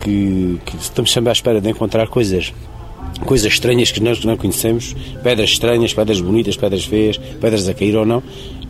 que, 0.06 0.60
que 0.64 0.78
estamos 0.78 1.12
sempre 1.12 1.30
à 1.30 1.34
espera 1.34 1.60
de 1.60 1.68
encontrar 1.68 2.08
coisas 2.08 2.54
coisas 3.26 3.52
estranhas 3.52 3.92
que 3.92 4.02
nós 4.02 4.24
não 4.26 4.38
conhecemos, 4.38 4.96
pedras 5.24 5.52
estranhas, 5.52 5.94
pedras 5.94 6.22
bonitas, 6.22 6.58
pedras 6.58 6.86
feias, 6.86 7.18
pedras 7.18 7.68
a 7.68 7.74
cair 7.74 7.96
ou 7.96 8.06
não. 8.06 8.22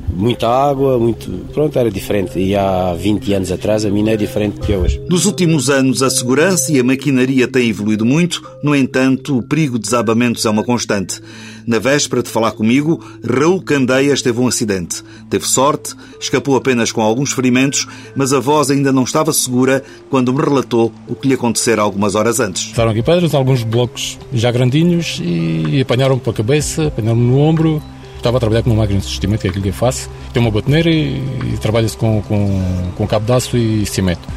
Muita 0.09 0.47
água, 0.47 0.97
muito. 0.97 1.29
Pronto, 1.53 1.77
era 1.77 1.91
diferente. 1.91 2.39
E 2.39 2.55
há 2.55 2.93
20 2.93 3.33
anos 3.33 3.51
atrás 3.51 3.85
a 3.85 3.89
mina 3.89 4.11
é 4.11 4.17
diferente 4.17 4.59
que 4.59 4.73
hoje. 4.73 5.01
Nos 5.09 5.25
últimos 5.25 5.69
anos, 5.69 6.01
a 6.01 6.09
segurança 6.09 6.71
e 6.71 6.79
a 6.79 6.83
maquinaria 6.83 7.47
têm 7.47 7.69
evoluído 7.69 8.05
muito, 8.05 8.41
no 8.63 8.75
entanto, 8.75 9.37
o 9.37 9.43
perigo 9.43 9.77
de 9.77 9.85
desabamentos 9.85 10.45
é 10.45 10.49
uma 10.49 10.63
constante. 10.63 11.21
Na 11.67 11.79
véspera 11.79 12.21
de 12.21 12.29
falar 12.29 12.51
comigo, 12.51 13.03
Raul 13.23 13.61
Candeias 13.61 14.21
teve 14.21 14.39
um 14.39 14.47
acidente. 14.47 15.03
Teve 15.29 15.45
sorte, 15.47 15.95
escapou 16.19 16.55
apenas 16.55 16.91
com 16.91 17.01
alguns 17.01 17.33
ferimentos, 17.33 17.87
mas 18.15 18.31
a 18.33 18.39
voz 18.39 18.69
ainda 18.69 18.91
não 18.91 19.03
estava 19.03 19.33
segura 19.33 19.83
quando 20.09 20.31
me 20.31 20.41
relatou 20.41 20.93
o 21.07 21.15
que 21.15 21.27
lhe 21.27 21.33
acontecera 21.33 21.81
algumas 21.81 22.13
horas 22.13 22.39
antes. 22.39 22.67
Estavam 22.67 22.91
aqui 22.91 23.01
pedras, 23.01 23.33
alguns 23.33 23.63
blocos 23.63 24.19
já 24.31 24.51
grandinhos 24.51 25.19
e 25.23 25.81
apanharam-me 25.81 26.21
pela 26.21 26.35
cabeça, 26.35 26.87
apanharam-me 26.87 27.25
no 27.25 27.39
ombro. 27.39 27.81
Estava 28.25 28.37
a 28.37 28.39
trabalhar 28.39 28.63
com 28.63 28.71
uma 28.71 28.81
máquina 28.81 28.99
de 28.99 29.05
sustimento, 29.05 29.41
que 29.41 29.47
é 29.47 29.49
aquilo 29.51 29.61
que 29.61 29.69
eu 29.69 29.73
faço. 29.73 30.09
Tem 30.33 30.41
uma 30.41 30.49
bateneira 30.49 30.89
e, 30.89 31.21
e 31.53 31.57
trabalha-se 31.61 31.95
com, 31.95 32.23
com, 32.23 32.91
com 32.97 33.05
aço 33.31 33.55
e 33.55 33.85
cimento 33.85 34.27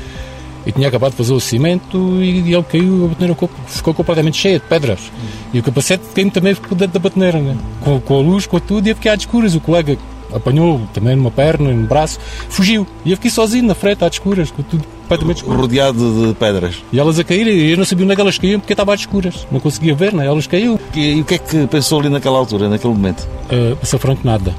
e 0.67 0.73
tinha 0.73 0.88
acabado 0.88 1.12
de 1.12 1.17
fazer 1.17 1.32
o 1.32 1.40
cimento 1.40 1.96
e 2.23 2.52
ele 2.52 2.62
caiu, 2.64 3.06
a 3.06 3.08
bateneira 3.08 3.35
ficou 3.67 3.94
completamente 3.94 4.37
cheia 4.37 4.58
de 4.58 4.67
pedras. 4.67 5.11
E 5.55 5.61
o 5.61 5.62
capacete 5.62 6.05
caiu 6.14 6.29
também 6.29 6.55
ficou 6.55 6.76
dentro 6.76 6.93
da 6.93 7.00
bateneira, 7.00 7.40
né? 7.40 7.56
com, 7.81 7.99
com 7.99 8.17
a 8.19 8.20
luz, 8.20 8.46
com 8.46 8.61
tudo, 8.61 8.87
e 8.87 8.90
eu 8.90 8.94
fiquei 8.94 9.11
às 9.11 9.20
escuras. 9.20 9.55
O 9.55 9.61
colega 9.61 9.96
apanhou 10.33 10.81
também 10.93 11.17
numa 11.17 11.31
perna, 11.31 11.71
no 11.71 11.87
braço, 11.87 12.19
fugiu. 12.49 12.87
E 13.05 13.11
eu 13.11 13.17
fiquei 13.17 13.31
sozinho 13.31 13.67
na 13.67 13.75
frente, 13.75 14.05
às 14.05 14.13
escuras, 14.13 14.51
com 14.51 14.63
tudo 14.63 14.85
completamente 15.03 15.39
escuro. 15.39 15.61
Rodeado 15.61 16.29
de 16.29 16.35
pedras. 16.35 16.77
E 16.93 16.99
elas 16.99 17.19
a 17.19 17.25
caírem, 17.25 17.55
e 17.55 17.70
eu 17.70 17.77
não 17.77 17.85
sabia 17.85 18.05
onde 18.05 18.13
é 18.13 18.17
que 18.17 18.20
elas 18.20 18.39
caíam 18.39 18.61
porque 18.61 18.73
estava 18.73 18.94
às 18.94 19.01
escuras. 19.01 19.47
Não 19.51 19.61
conseguia 19.61 19.94
ver, 19.94 20.13
né? 20.13 20.27
Elas 20.27 20.47
caíam. 20.47 20.79
E, 20.94 21.17
e 21.17 21.20
o 21.20 21.25
que 21.25 21.35
é 21.35 21.39
que 21.39 21.67
pensou 21.67 22.01
ali 22.01 22.08
naquela 22.08 22.39
altura, 22.39 22.69
naquele 22.69 22.93
momento? 22.93 23.27
Uh, 23.51 23.99
franco, 23.99 24.20
nada 24.25 24.55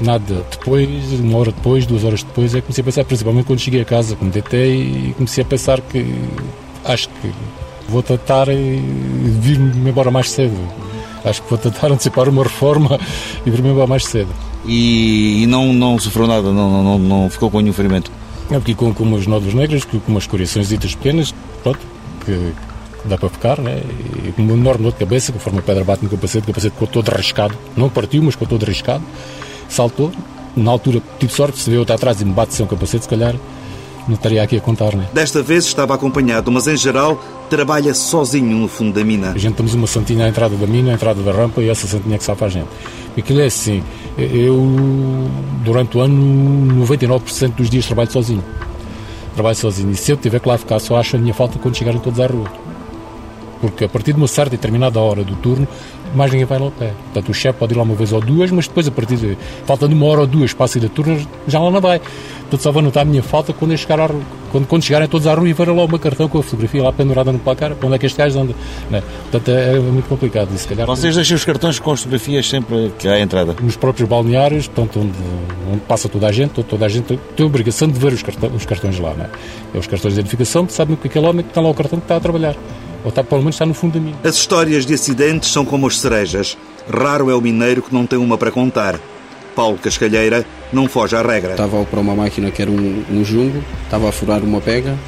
nada. 0.00 0.44
Depois, 0.50 0.88
uma 1.20 1.38
hora 1.38 1.52
depois, 1.52 1.86
duas 1.86 2.04
horas 2.04 2.22
depois, 2.22 2.54
é 2.54 2.60
que 2.60 2.66
comecei 2.66 2.82
a 2.82 2.84
pensar, 2.84 3.04
principalmente 3.04 3.46
quando 3.46 3.58
cheguei 3.58 3.80
a 3.80 3.84
casa, 3.84 4.16
me 4.20 4.30
deitei 4.30 4.74
e 4.74 5.14
comecei 5.16 5.42
a 5.42 5.46
pensar 5.46 5.80
que 5.80 6.04
acho 6.84 7.08
que 7.08 7.32
vou 7.88 8.02
tentar 8.02 8.46
vir-me 8.46 9.90
embora 9.90 10.10
mais 10.10 10.30
cedo. 10.30 10.56
Acho 11.24 11.42
que 11.42 11.50
vou 11.50 11.58
tentar 11.58 11.90
antecipar 11.90 12.28
uma 12.28 12.42
reforma 12.42 13.00
e 13.44 13.50
vir-me 13.50 13.70
embora 13.70 13.86
mais 13.86 14.04
cedo. 14.04 14.28
E, 14.64 15.42
e, 15.42 15.46
não, 15.46 15.72
não 15.72 15.98
sofreu 15.98 16.26
nada, 16.26 16.50
não, 16.52 16.82
não, 16.82 16.98
não 16.98 17.30
ficou 17.30 17.50
com 17.50 17.60
nenhum 17.60 17.72
ferimento? 17.72 18.10
É 18.50 18.54
porque 18.54 18.74
com, 18.74 18.92
com 18.92 19.04
umas 19.04 19.26
nódulas 19.26 19.54
negras, 19.54 19.84
com, 19.84 20.00
umas 20.08 20.26
coriações 20.26 20.68
pequenas, 20.68 21.34
pronto, 21.62 21.80
que, 22.24 22.52
dá 23.04 23.16
para 23.16 23.28
ficar, 23.28 23.60
né? 23.60 23.82
E 24.24 24.32
com 24.32 24.42
uma 24.42 24.54
enorme 24.54 24.84
dor 24.84 24.92
de 24.92 24.98
cabeça, 24.98 25.32
conforme 25.32 25.60
a 25.60 25.62
pedra 25.62 25.84
bate 25.84 26.02
no 26.02 26.10
capacete, 26.10 26.44
o 26.44 26.46
capacete 26.48 26.72
ficou 26.72 26.88
todo 26.88 27.08
arriscado, 27.10 27.54
não 27.76 27.88
partiu, 27.88 28.22
mas 28.22 28.34
ficou 28.34 28.48
todo 28.48 28.64
arriscado 28.64 29.02
saltou. 29.68 30.12
Na 30.56 30.70
altura 30.70 31.02
tive 31.18 31.32
sorte, 31.32 31.58
se 31.58 31.68
veio 31.68 31.80
outra 31.80 31.96
atrás 31.96 32.20
e 32.20 32.24
me 32.24 32.32
bate 32.32 32.54
sem 32.54 32.64
um 32.64 32.68
capacete, 32.68 33.04
se 33.04 33.08
calhar 33.08 33.34
não 34.08 34.14
estaria 34.14 34.42
aqui 34.42 34.56
a 34.56 34.60
contar, 34.60 34.94
né? 34.94 35.06
Desta 35.12 35.42
vez 35.42 35.66
estava 35.66 35.94
acompanhado, 35.94 36.50
mas 36.50 36.66
em 36.66 36.76
geral 36.76 37.22
trabalha 37.48 37.94
sozinho 37.94 38.56
no 38.56 38.68
fundo 38.68 38.92
da 38.94 39.04
mina. 39.04 39.32
A 39.32 39.38
gente 39.38 39.54
temos 39.54 39.74
uma 39.74 39.86
santinha 39.86 40.26
à 40.26 40.28
entrada 40.28 40.56
da 40.56 40.66
mina, 40.66 40.90
à 40.90 40.94
entrada 40.94 41.22
da 41.22 41.32
rampa 41.32 41.60
e 41.62 41.68
essa 41.68 41.86
santinha 41.86 42.16
é 42.16 42.18
que 42.18 42.24
salva 42.24 42.46
a 42.46 42.48
gente. 42.48 42.68
Aquilo 43.16 43.40
é 43.40 43.46
assim, 43.46 43.82
eu 44.18 44.60
durante 45.64 45.96
o 45.96 46.00
ano 46.00 46.86
99% 46.86 47.54
dos 47.54 47.70
dias 47.70 47.86
trabalho 47.86 48.10
sozinho. 48.12 48.44
Trabalho 49.34 49.56
sozinho 49.56 49.90
e 49.90 49.96
se 49.96 50.12
eu 50.12 50.16
tiver 50.16 50.40
que 50.40 50.48
lá 50.48 50.58
ficar 50.58 50.78
só 50.78 50.96
acho 50.96 51.16
a 51.16 51.18
minha 51.18 51.34
falta 51.34 51.58
quando 51.58 51.76
chegarem 51.76 52.00
todos 52.00 52.20
à 52.20 52.26
rua. 52.26 52.50
Porque 53.60 53.84
a 53.84 53.88
partir 53.88 54.12
de 54.12 54.18
uma 54.18 54.28
certa 54.28 54.54
e 54.54 54.58
determinada 54.58 55.00
hora 55.00 55.24
do 55.24 55.34
turno 55.36 55.66
mais 56.14 56.30
ninguém 56.30 56.46
vai 56.46 56.58
lá 56.58 56.66
ao 56.66 56.70
pé. 56.70 56.92
Portanto, 57.04 57.28
o 57.30 57.34
chefe 57.34 57.58
pode 57.58 57.74
ir 57.74 57.76
lá 57.76 57.82
uma 57.82 57.94
vez 57.94 58.12
ou 58.12 58.20
duas, 58.20 58.50
mas 58.50 58.66
depois, 58.66 58.88
a 58.88 58.90
partir 58.90 59.16
de. 59.16 59.38
falta 59.64 59.88
de 59.88 59.94
uma 59.94 60.06
hora 60.06 60.20
ou 60.22 60.26
duas 60.26 60.52
para 60.52 60.64
a 60.64 60.68
saída 60.68 60.88
de 60.88 60.94
turno, 60.94 61.26
já 61.46 61.60
lá 61.60 61.70
não 61.70 61.80
vai. 61.80 62.00
Portanto, 62.00 62.62
só 62.62 62.70
vou 62.72 62.80
notar 62.80 63.02
a 63.02 63.04
minha 63.04 63.22
falta 63.22 63.52
quando, 63.52 63.72
eu 63.72 63.76
chegar 63.76 64.00
à, 64.00 64.08
quando, 64.52 64.66
quando 64.66 64.82
chegarem 64.82 65.08
todos 65.08 65.26
à 65.26 65.34
rua 65.34 65.48
e 65.48 65.52
verem 65.52 65.76
lá 65.76 65.84
uma 65.84 65.98
cartão 65.98 66.28
com 66.28 66.38
a 66.38 66.42
fotografia 66.42 66.82
lá 66.82 66.92
pendurada 66.92 67.32
no 67.32 67.38
placar, 67.38 67.74
para 67.74 67.86
onde 67.86 67.96
é 67.96 67.98
que 67.98 68.06
este 68.06 68.16
gajo 68.16 68.40
anda. 68.40 68.54
Né? 68.90 69.02
Portanto, 69.30 69.50
é, 69.50 69.76
é, 69.76 69.78
muito 69.80 70.08
complicado. 70.08 70.48
E, 70.54 70.58
se 70.58 70.68
calhar, 70.68 70.86
Vocês 70.86 71.14
deixam 71.14 71.36
os 71.36 71.44
cartões 71.44 71.78
com 71.78 71.90
as 71.90 72.00
fotografias 72.00 72.48
sempre 72.48 72.92
que 72.98 73.08
há 73.08 73.14
à 73.14 73.20
entrada? 73.20 73.54
Nos 73.60 73.76
próprios 73.76 74.08
balneários, 74.08 74.68
portanto, 74.68 75.00
onde, 75.00 75.12
onde 75.72 75.80
passa 75.80 76.08
toda 76.08 76.28
a 76.28 76.32
gente, 76.32 76.62
toda 76.62 76.86
a 76.86 76.88
gente 76.88 77.18
tem 77.36 77.44
a 77.44 77.46
obrigação 77.46 77.88
de 77.88 77.98
ver 77.98 78.12
os 78.12 78.22
cartões, 78.22 78.54
os 78.54 78.64
cartões 78.64 78.98
lá. 79.00 79.12
Né? 79.14 79.28
É 79.74 79.78
os 79.78 79.86
cartões 79.86 80.14
de 80.14 80.20
identificação, 80.20 80.68
sabem 80.68 80.96
que 80.96 81.08
aquele 81.08 81.26
homem 81.26 81.42
que 81.42 81.50
está 81.50 81.60
lá 81.60 81.68
o 81.68 81.74
cartão 81.74 81.98
que 81.98 82.04
está 82.04 82.16
a 82.16 82.20
trabalhar 82.20 82.54
ou 83.06 83.10
está, 83.10 83.22
pelo 83.22 83.40
menos 83.40 83.54
está 83.54 83.64
no 83.64 83.72
fundo 83.72 83.92
da 83.92 84.00
mina. 84.00 84.16
As 84.24 84.34
histórias 84.34 84.84
de 84.84 84.92
acidentes 84.92 85.52
são 85.52 85.64
como 85.64 85.86
as 85.86 85.96
cerejas. 85.96 86.58
Raro 86.92 87.30
é 87.30 87.34
o 87.36 87.40
mineiro 87.40 87.80
que 87.80 87.94
não 87.94 88.04
tem 88.04 88.18
uma 88.18 88.36
para 88.36 88.50
contar. 88.50 88.98
Paulo 89.54 89.78
Cascalheira 89.78 90.44
não 90.72 90.88
foge 90.88 91.14
à 91.14 91.22
regra. 91.22 91.52
Estava 91.52 91.76
a 91.76 91.80
operar 91.82 92.02
uma 92.02 92.16
máquina 92.16 92.50
que 92.50 92.60
era 92.60 92.68
um, 92.68 93.04
um 93.08 93.24
jumbo, 93.24 93.62
estava 93.84 94.08
a 94.08 94.12
furar 94.12 94.42
uma 94.42 94.60
pega 94.60 94.98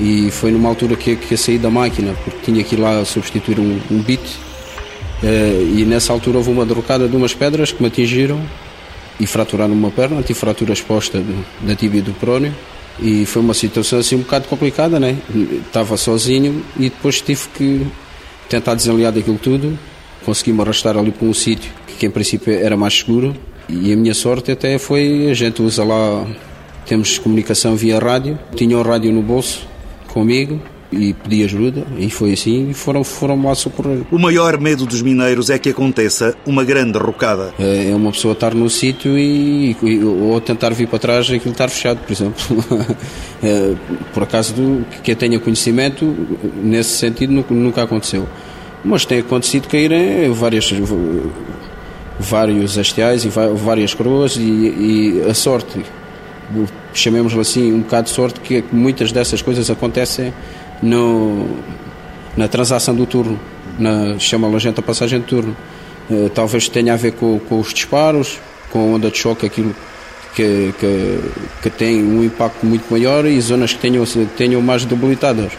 e 0.00 0.32
foi 0.32 0.50
numa 0.50 0.68
altura 0.68 0.96
que, 0.96 1.14
que 1.14 1.34
eu 1.34 1.38
saí 1.38 1.58
da 1.58 1.70
máquina, 1.70 2.12
porque 2.24 2.40
tinha 2.42 2.64
que 2.64 2.74
ir 2.74 2.80
lá 2.80 3.04
substituir 3.04 3.60
um, 3.60 3.80
um 3.88 4.02
bit. 4.02 4.20
Uh, 5.22 5.78
e 5.78 5.84
nessa 5.84 6.12
altura 6.12 6.38
houve 6.38 6.50
uma 6.50 6.66
derrocada 6.66 7.08
de 7.08 7.16
umas 7.16 7.34
pedras 7.34 7.70
que 7.70 7.80
me 7.80 7.86
atingiram 7.86 8.42
e 9.20 9.28
fraturaram 9.28 9.74
uma 9.74 9.92
perna, 9.92 10.22
tive 10.22 10.40
fratura 10.40 10.72
exposta 10.72 11.20
de, 11.20 11.36
da 11.60 11.76
tibia 11.76 12.02
do 12.02 12.12
prónio 12.14 12.52
e 13.00 13.24
foi 13.26 13.42
uma 13.42 13.54
situação 13.54 13.98
assim 13.98 14.16
um 14.16 14.20
bocado 14.20 14.48
complicada, 14.48 14.98
né? 14.98 15.16
Estava 15.66 15.96
sozinho 15.96 16.64
e 16.76 16.84
depois 16.90 17.20
tive 17.20 17.48
que 17.54 17.86
tentar 18.48 18.74
desenliar 18.74 19.12
daquilo 19.12 19.38
tudo, 19.38 19.78
consegui-me 20.24 20.60
arrastar 20.60 20.96
ali 20.96 21.10
para 21.10 21.26
um 21.26 21.34
sítio 21.34 21.70
que 21.98 22.06
em 22.06 22.10
princípio 22.10 22.52
era 22.52 22.76
mais 22.76 22.98
seguro. 22.98 23.34
E 23.68 23.92
a 23.92 23.96
minha 23.96 24.14
sorte 24.14 24.50
até 24.50 24.78
foi, 24.78 25.28
a 25.30 25.34
gente 25.34 25.60
usa 25.60 25.84
lá, 25.84 26.26
temos 26.86 27.18
comunicação 27.18 27.76
via 27.76 27.98
rádio, 27.98 28.38
tinha 28.54 28.78
um 28.78 28.82
rádio 28.82 29.12
no 29.12 29.20
bolso 29.20 29.66
comigo 30.06 30.60
e 30.90 31.12
pedi 31.12 31.44
ajuda 31.44 31.86
e 31.98 32.08
foi 32.08 32.32
assim 32.32 32.70
e 32.70 32.74
foram, 32.74 33.04
foram 33.04 33.40
lá 33.42 33.54
socorrer. 33.54 34.00
O 34.10 34.18
maior 34.18 34.58
medo 34.58 34.86
dos 34.86 35.02
mineiros 35.02 35.50
é 35.50 35.58
que 35.58 35.70
aconteça 35.70 36.34
uma 36.46 36.64
grande 36.64 36.98
rocada. 36.98 37.52
É, 37.58 37.90
é 37.90 37.94
uma 37.94 38.10
pessoa 38.10 38.32
estar 38.32 38.54
no 38.54 38.68
sítio 38.70 39.18
e, 39.18 39.76
e, 39.82 40.04
ou 40.04 40.40
tentar 40.40 40.70
vir 40.70 40.88
para 40.88 40.98
trás 40.98 41.28
e 41.28 41.34
aquilo 41.34 41.52
estar 41.52 41.68
fechado, 41.68 41.98
por 41.98 42.12
exemplo. 42.12 42.36
é, 43.42 43.74
por 44.14 44.22
acaso 44.22 44.54
do, 44.54 44.84
que 45.02 45.12
eu 45.12 45.16
tenha 45.16 45.38
conhecimento, 45.38 46.14
nesse 46.62 46.96
sentido 46.96 47.32
nunca, 47.32 47.54
nunca 47.54 47.82
aconteceu. 47.82 48.26
Mas 48.84 49.04
tem 49.04 49.18
acontecido 49.18 49.68
caírem 49.68 50.30
várias 50.32 50.72
vários 52.18 52.76
hasteais 52.76 53.24
e 53.24 53.28
várias 53.28 53.94
coroas 53.94 54.36
e, 54.36 54.40
e 54.40 55.24
a 55.28 55.34
sorte, 55.34 55.84
chamemos-lhe 56.92 57.40
assim, 57.40 57.72
um 57.72 57.80
bocado 57.80 58.08
de 58.08 58.10
sorte, 58.10 58.40
que 58.40 58.64
muitas 58.72 59.12
dessas 59.12 59.40
coisas 59.40 59.70
acontecem 59.70 60.32
no, 60.82 61.48
na 62.36 62.48
transação 62.48 62.94
do 62.94 63.06
turno, 63.06 63.38
na, 63.78 64.18
chama 64.18 64.48
a 64.54 64.58
gente 64.58 64.78
a 64.78 64.82
passagem 64.82 65.20
de 65.20 65.26
turno. 65.26 65.56
Uh, 66.10 66.30
talvez 66.30 66.68
tenha 66.68 66.94
a 66.94 66.96
ver 66.96 67.12
com, 67.12 67.38
com, 67.38 67.60
os 67.60 67.72
disparos, 67.72 68.38
com 68.70 68.80
a 68.80 68.96
onda 68.96 69.10
de 69.10 69.18
choque, 69.18 69.44
aquilo 69.44 69.74
que, 70.34 70.72
que, 70.78 71.20
que, 71.62 71.70
tem 71.70 72.02
um 72.02 72.24
impacto 72.24 72.64
muito 72.64 72.90
maior 72.90 73.26
e 73.26 73.38
zonas 73.40 73.74
que 73.74 73.78
tenham, 73.78 74.04
tenham 74.36 74.62
mais 74.62 74.84
debilitadas. 74.84 75.52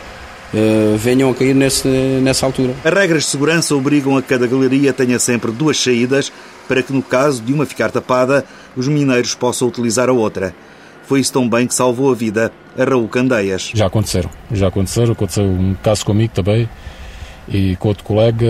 Uh, 0.51 0.97
venham 0.97 1.29
a 1.29 1.35
cair 1.35 1.53
nesse, 1.53 1.87
nessa 1.87 2.45
altura. 2.45 2.73
As 2.83 2.91
regras 2.91 3.23
de 3.23 3.29
segurança 3.29 3.75
obrigam 3.75 4.17
a 4.17 4.21
que 4.21 4.29
cada 4.29 4.47
galeria 4.47 4.91
tenha 4.91 5.19
sempre 5.19 5.51
duas 5.51 5.79
saídas 5.79 6.31
para 6.67 6.81
que, 6.81 6.91
no 6.91 7.03
caso 7.03 7.41
de 7.43 7.53
uma 7.53 7.67
ficar 7.67 7.91
tapada, 7.91 8.43
os 8.75 8.87
mineiros 8.87 9.35
possam 9.35 9.67
utilizar 9.67 10.09
a 10.09 10.13
outra. 10.13 10.55
Foi 11.09 11.23
tão 11.23 11.49
bem 11.49 11.65
que 11.65 11.73
salvou 11.73 12.11
a 12.11 12.13
vida 12.13 12.51
a 12.77 12.83
Raul 12.83 13.07
Candeias. 13.07 13.71
Já 13.73 13.87
aconteceram, 13.87 14.29
já 14.51 14.67
aconteceram. 14.67 15.13
Aconteceu 15.13 15.43
um 15.43 15.73
caso 15.81 16.05
comigo 16.05 16.31
também 16.35 16.69
e 17.47 17.75
com 17.77 17.87
outro 17.87 18.03
colega 18.03 18.45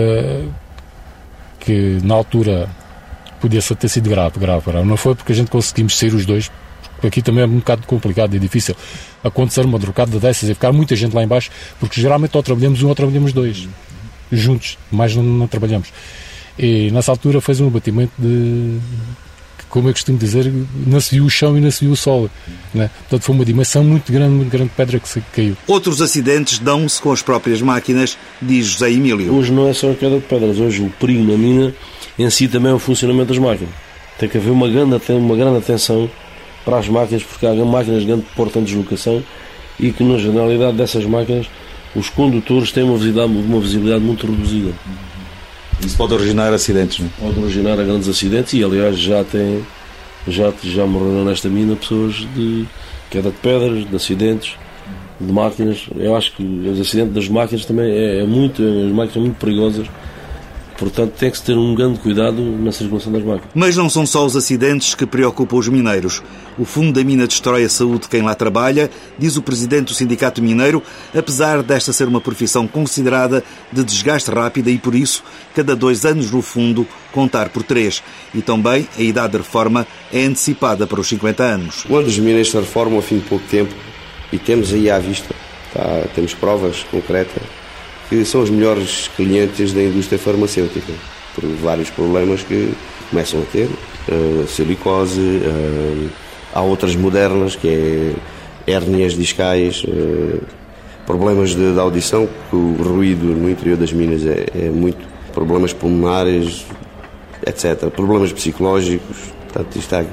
que 1.58 1.98
na 2.04 2.14
altura 2.16 2.68
podia 3.40 3.62
ter 3.62 3.88
sido 3.88 4.10
grave, 4.10 4.38
grave, 4.38 4.70
grave. 4.70 4.86
Não 4.86 4.98
foi 4.98 5.14
porque 5.14 5.32
a 5.32 5.34
gente 5.34 5.50
conseguimos 5.50 5.96
sair 5.96 6.12
os 6.12 6.26
dois, 6.26 6.52
porque 6.96 7.06
aqui 7.06 7.22
também 7.22 7.44
é 7.44 7.46
um 7.46 7.60
bocado 7.60 7.86
complicado 7.86 8.36
e 8.36 8.38
difícil 8.38 8.76
acontecer 9.24 9.64
uma 9.64 9.80
trocada 9.80 10.20
dessas 10.20 10.50
e 10.50 10.52
ficar 10.52 10.70
muita 10.70 10.94
gente 10.94 11.14
lá 11.14 11.24
embaixo, 11.24 11.50
porque 11.78 11.98
geralmente 11.98 12.36
ou 12.36 12.42
trabalhamos 12.42 12.82
um 12.82 12.88
ou 12.88 12.94
trabalhamos 12.94 13.32
dois, 13.32 13.66
juntos, 14.30 14.76
mais 14.90 15.16
não, 15.16 15.22
não 15.22 15.46
trabalhamos. 15.46 15.90
E 16.58 16.90
nessa 16.90 17.10
altura 17.10 17.40
fez 17.40 17.58
um 17.58 17.68
abatimento 17.68 18.12
de, 18.18 18.78
como 19.70 19.88
eu 19.88 19.92
costumo 19.92 20.18
dizer, 20.18 20.52
não 20.86 21.00
se 21.00 21.14
viu 21.14 21.24
o 21.24 21.30
chão 21.30 21.56
e 21.56 21.60
não 21.60 21.70
se 21.70 21.84
viu 21.84 21.92
o 21.92 21.96
sol. 21.96 22.28
Né? 22.74 22.90
Portanto, 23.00 23.22
foi 23.22 23.34
uma 23.34 23.44
dimensão 23.44 23.82
muito 23.84 24.12
grande, 24.12 24.34
muito 24.34 24.50
grande 24.50 24.68
de 24.68 24.74
pedra 24.74 24.98
que 24.98 25.08
se 25.08 25.22
caiu. 25.32 25.56
Outros 25.66 26.02
acidentes 26.02 26.58
dão-se 26.58 27.00
com 27.00 27.12
as 27.12 27.22
próprias 27.22 27.62
máquinas, 27.62 28.18
diz 28.42 28.66
José 28.66 28.90
Emílio. 28.90 29.32
Hoje 29.32 29.52
não 29.52 29.68
é 29.68 29.72
só 29.72 29.90
a 29.90 29.94
queda 29.94 30.16
de 30.16 30.26
pedras, 30.26 30.58
hoje 30.58 30.82
o 30.82 30.90
perigo 30.90 31.22
na 31.24 31.38
mina 31.38 31.72
em 32.18 32.28
si 32.28 32.48
também 32.48 32.72
é 32.72 32.74
o 32.74 32.78
funcionamento 32.78 33.28
das 33.28 33.38
máquinas. 33.38 33.72
Tem 34.18 34.28
que 34.28 34.36
haver 34.36 34.50
uma 34.50 34.68
grande, 34.68 35.00
uma 35.12 35.36
grande 35.36 35.58
atenção 35.58 36.10
para 36.64 36.78
as 36.78 36.88
máquinas, 36.88 37.22
porque 37.22 37.46
há 37.46 37.54
máquinas 37.54 38.00
de 38.00 38.06
grande 38.06 38.26
porta 38.36 38.60
de 38.60 38.66
deslocação 38.66 39.22
e 39.78 39.92
que, 39.92 40.04
na 40.04 40.18
generalidade 40.18 40.76
dessas 40.76 41.06
máquinas, 41.06 41.46
os 41.94 42.10
condutores 42.10 42.70
têm 42.72 42.82
uma 42.82 42.96
visibilidade, 42.96 43.32
uma 43.32 43.60
visibilidade 43.60 44.04
muito 44.04 44.26
reduzida. 44.26 44.72
Isso 45.84 45.96
pode 45.96 46.14
originar 46.14 46.52
acidentes, 46.52 46.98
não 46.98 47.06
é? 47.06 47.10
Pode 47.18 47.40
originar 47.40 47.76
grandes 47.76 48.08
acidentes 48.08 48.52
e, 48.52 48.62
aliás, 48.62 48.98
já 48.98 49.24
tem 49.24 49.64
já, 50.28 50.52
já 50.62 50.86
morreram 50.86 51.24
nesta 51.24 51.48
mina 51.48 51.76
pessoas 51.76 52.14
de 52.34 52.66
queda 53.10 53.30
de 53.30 53.36
pedras, 53.38 53.88
de 53.88 53.96
acidentes, 53.96 54.56
de 55.20 55.32
máquinas. 55.32 55.86
Eu 55.96 56.14
acho 56.14 56.36
que 56.36 56.42
os 56.42 56.80
acidentes 56.80 57.14
das 57.14 57.28
máquinas 57.28 57.64
também 57.64 57.90
é, 57.90 58.20
é 58.20 58.24
muito, 58.24 58.62
as 58.62 58.92
máquinas 58.92 59.12
são 59.12 59.22
muito 59.22 59.36
perigosas 59.36 59.86
Portanto, 60.80 61.12
tem 61.18 61.30
que 61.30 61.36
se 61.36 61.44
ter 61.44 61.58
um 61.58 61.74
grande 61.74 61.98
cuidado 61.98 62.40
na 62.40 62.72
circulação 62.72 63.12
das 63.12 63.22
máquinas. 63.22 63.50
Mas 63.54 63.76
não 63.76 63.90
são 63.90 64.06
só 64.06 64.24
os 64.24 64.34
acidentes 64.34 64.94
que 64.94 65.04
preocupam 65.04 65.58
os 65.58 65.68
mineiros. 65.68 66.22
O 66.58 66.64
fundo 66.64 66.90
da 66.90 67.04
mina 67.04 67.26
destrói 67.26 67.64
a 67.64 67.68
saúde 67.68 68.04
de 68.04 68.08
quem 68.08 68.22
lá 68.22 68.34
trabalha, 68.34 68.90
diz 69.18 69.36
o 69.36 69.42
presidente 69.42 69.88
do 69.88 69.94
Sindicato 69.94 70.40
Mineiro, 70.40 70.82
apesar 71.14 71.62
desta 71.62 71.92
ser 71.92 72.08
uma 72.08 72.18
profissão 72.18 72.66
considerada 72.66 73.44
de 73.70 73.84
desgaste 73.84 74.30
rápida 74.30 74.70
e, 74.70 74.78
por 74.78 74.94
isso, 74.94 75.22
cada 75.54 75.76
dois 75.76 76.06
anos 76.06 76.30
no 76.30 76.40
fundo, 76.40 76.88
contar 77.12 77.50
por 77.50 77.62
três. 77.62 78.02
E 78.34 78.40
também 78.40 78.88
a 78.98 79.02
idade 79.02 79.32
de 79.32 79.38
reforma 79.38 79.86
é 80.10 80.24
antecipada 80.24 80.86
para 80.86 80.98
os 80.98 81.08
50 81.08 81.42
anos. 81.42 81.84
Quando 81.86 82.06
os 82.06 82.18
mineiros 82.18 82.50
se 82.50 82.56
reformam 82.56 82.96
ao 82.96 83.02
fim 83.02 83.18
de 83.18 83.28
pouco 83.28 83.44
tempo, 83.50 83.74
e 84.32 84.38
temos 84.38 84.72
aí 84.72 84.90
à 84.90 84.98
vista, 84.98 85.34
tá, 85.74 86.08
temos 86.14 86.32
provas 86.32 86.84
concretas, 86.90 87.59
que 88.10 88.24
são 88.24 88.42
os 88.42 88.50
melhores 88.50 89.08
clientes 89.16 89.72
da 89.72 89.80
indústria 89.80 90.18
farmacêutica, 90.18 90.92
por 91.32 91.44
vários 91.62 91.88
problemas 91.90 92.42
que 92.42 92.74
começam 93.08 93.40
a 93.40 93.44
ter, 93.44 93.66
uh, 93.68 94.46
silicose, 94.48 95.20
uh, 95.20 96.10
há 96.52 96.60
outras 96.60 96.96
modernas, 96.96 97.54
que 97.54 97.68
é 97.68 98.12
hérnias 98.72 99.14
discais, 99.14 99.84
uh, 99.84 100.42
problemas 101.06 101.54
de, 101.54 101.72
de, 101.72 101.78
audição, 101.78 102.28
que 102.50 102.56
o 102.56 102.74
ruído 102.82 103.26
no 103.26 103.48
interior 103.48 103.78
das 103.78 103.92
minas 103.92 104.26
é, 104.26 104.44
é 104.56 104.68
muito, 104.70 105.08
problemas 105.32 105.72
pulmonares, 105.72 106.66
etc. 107.46 107.90
Problemas 107.90 108.32
psicológicos, 108.32 109.18
portanto, 109.44 109.76
isto 109.76 109.94
há 109.94 110.04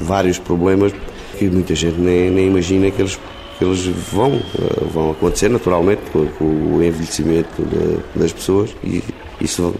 vários 0.00 0.38
problemas 0.38 0.90
que 1.38 1.50
muita 1.50 1.74
gente 1.74 2.00
nem, 2.00 2.30
nem 2.30 2.46
imagina 2.46 2.90
que 2.90 3.02
eles 3.02 3.18
que 3.58 3.64
eles 3.64 3.84
vão, 4.12 4.34
eh, 4.34 4.84
vão 4.92 5.10
acontecer 5.10 5.48
naturalmente 5.48 6.02
com, 6.12 6.44
o 6.44 6.82
envelhecimento 6.82 7.62
das 8.14 8.32
pessoas 8.32 8.70
e 8.82 9.02
isso 9.40 9.74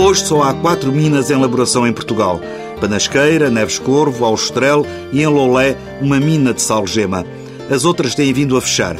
Hoje 0.00 0.26
só 0.26 0.42
há 0.42 0.54
quatro 0.54 0.92
minas 0.92 1.28
em 1.28 1.34
elaboração 1.34 1.86
em 1.86 1.92
Portugal. 1.92 2.40
Panasqueira, 2.80 3.50
Neves 3.50 3.78
Corvo, 3.78 4.24
Austrel 4.24 4.86
e 5.12 5.22
em 5.22 5.26
Lolé 5.26 5.76
uma 6.00 6.20
mina 6.20 6.54
de 6.54 6.62
sal-gema. 6.62 7.26
As 7.68 7.84
outras 7.84 8.14
têm 8.14 8.32
vindo 8.32 8.56
a 8.56 8.60
fechar. 8.60 8.96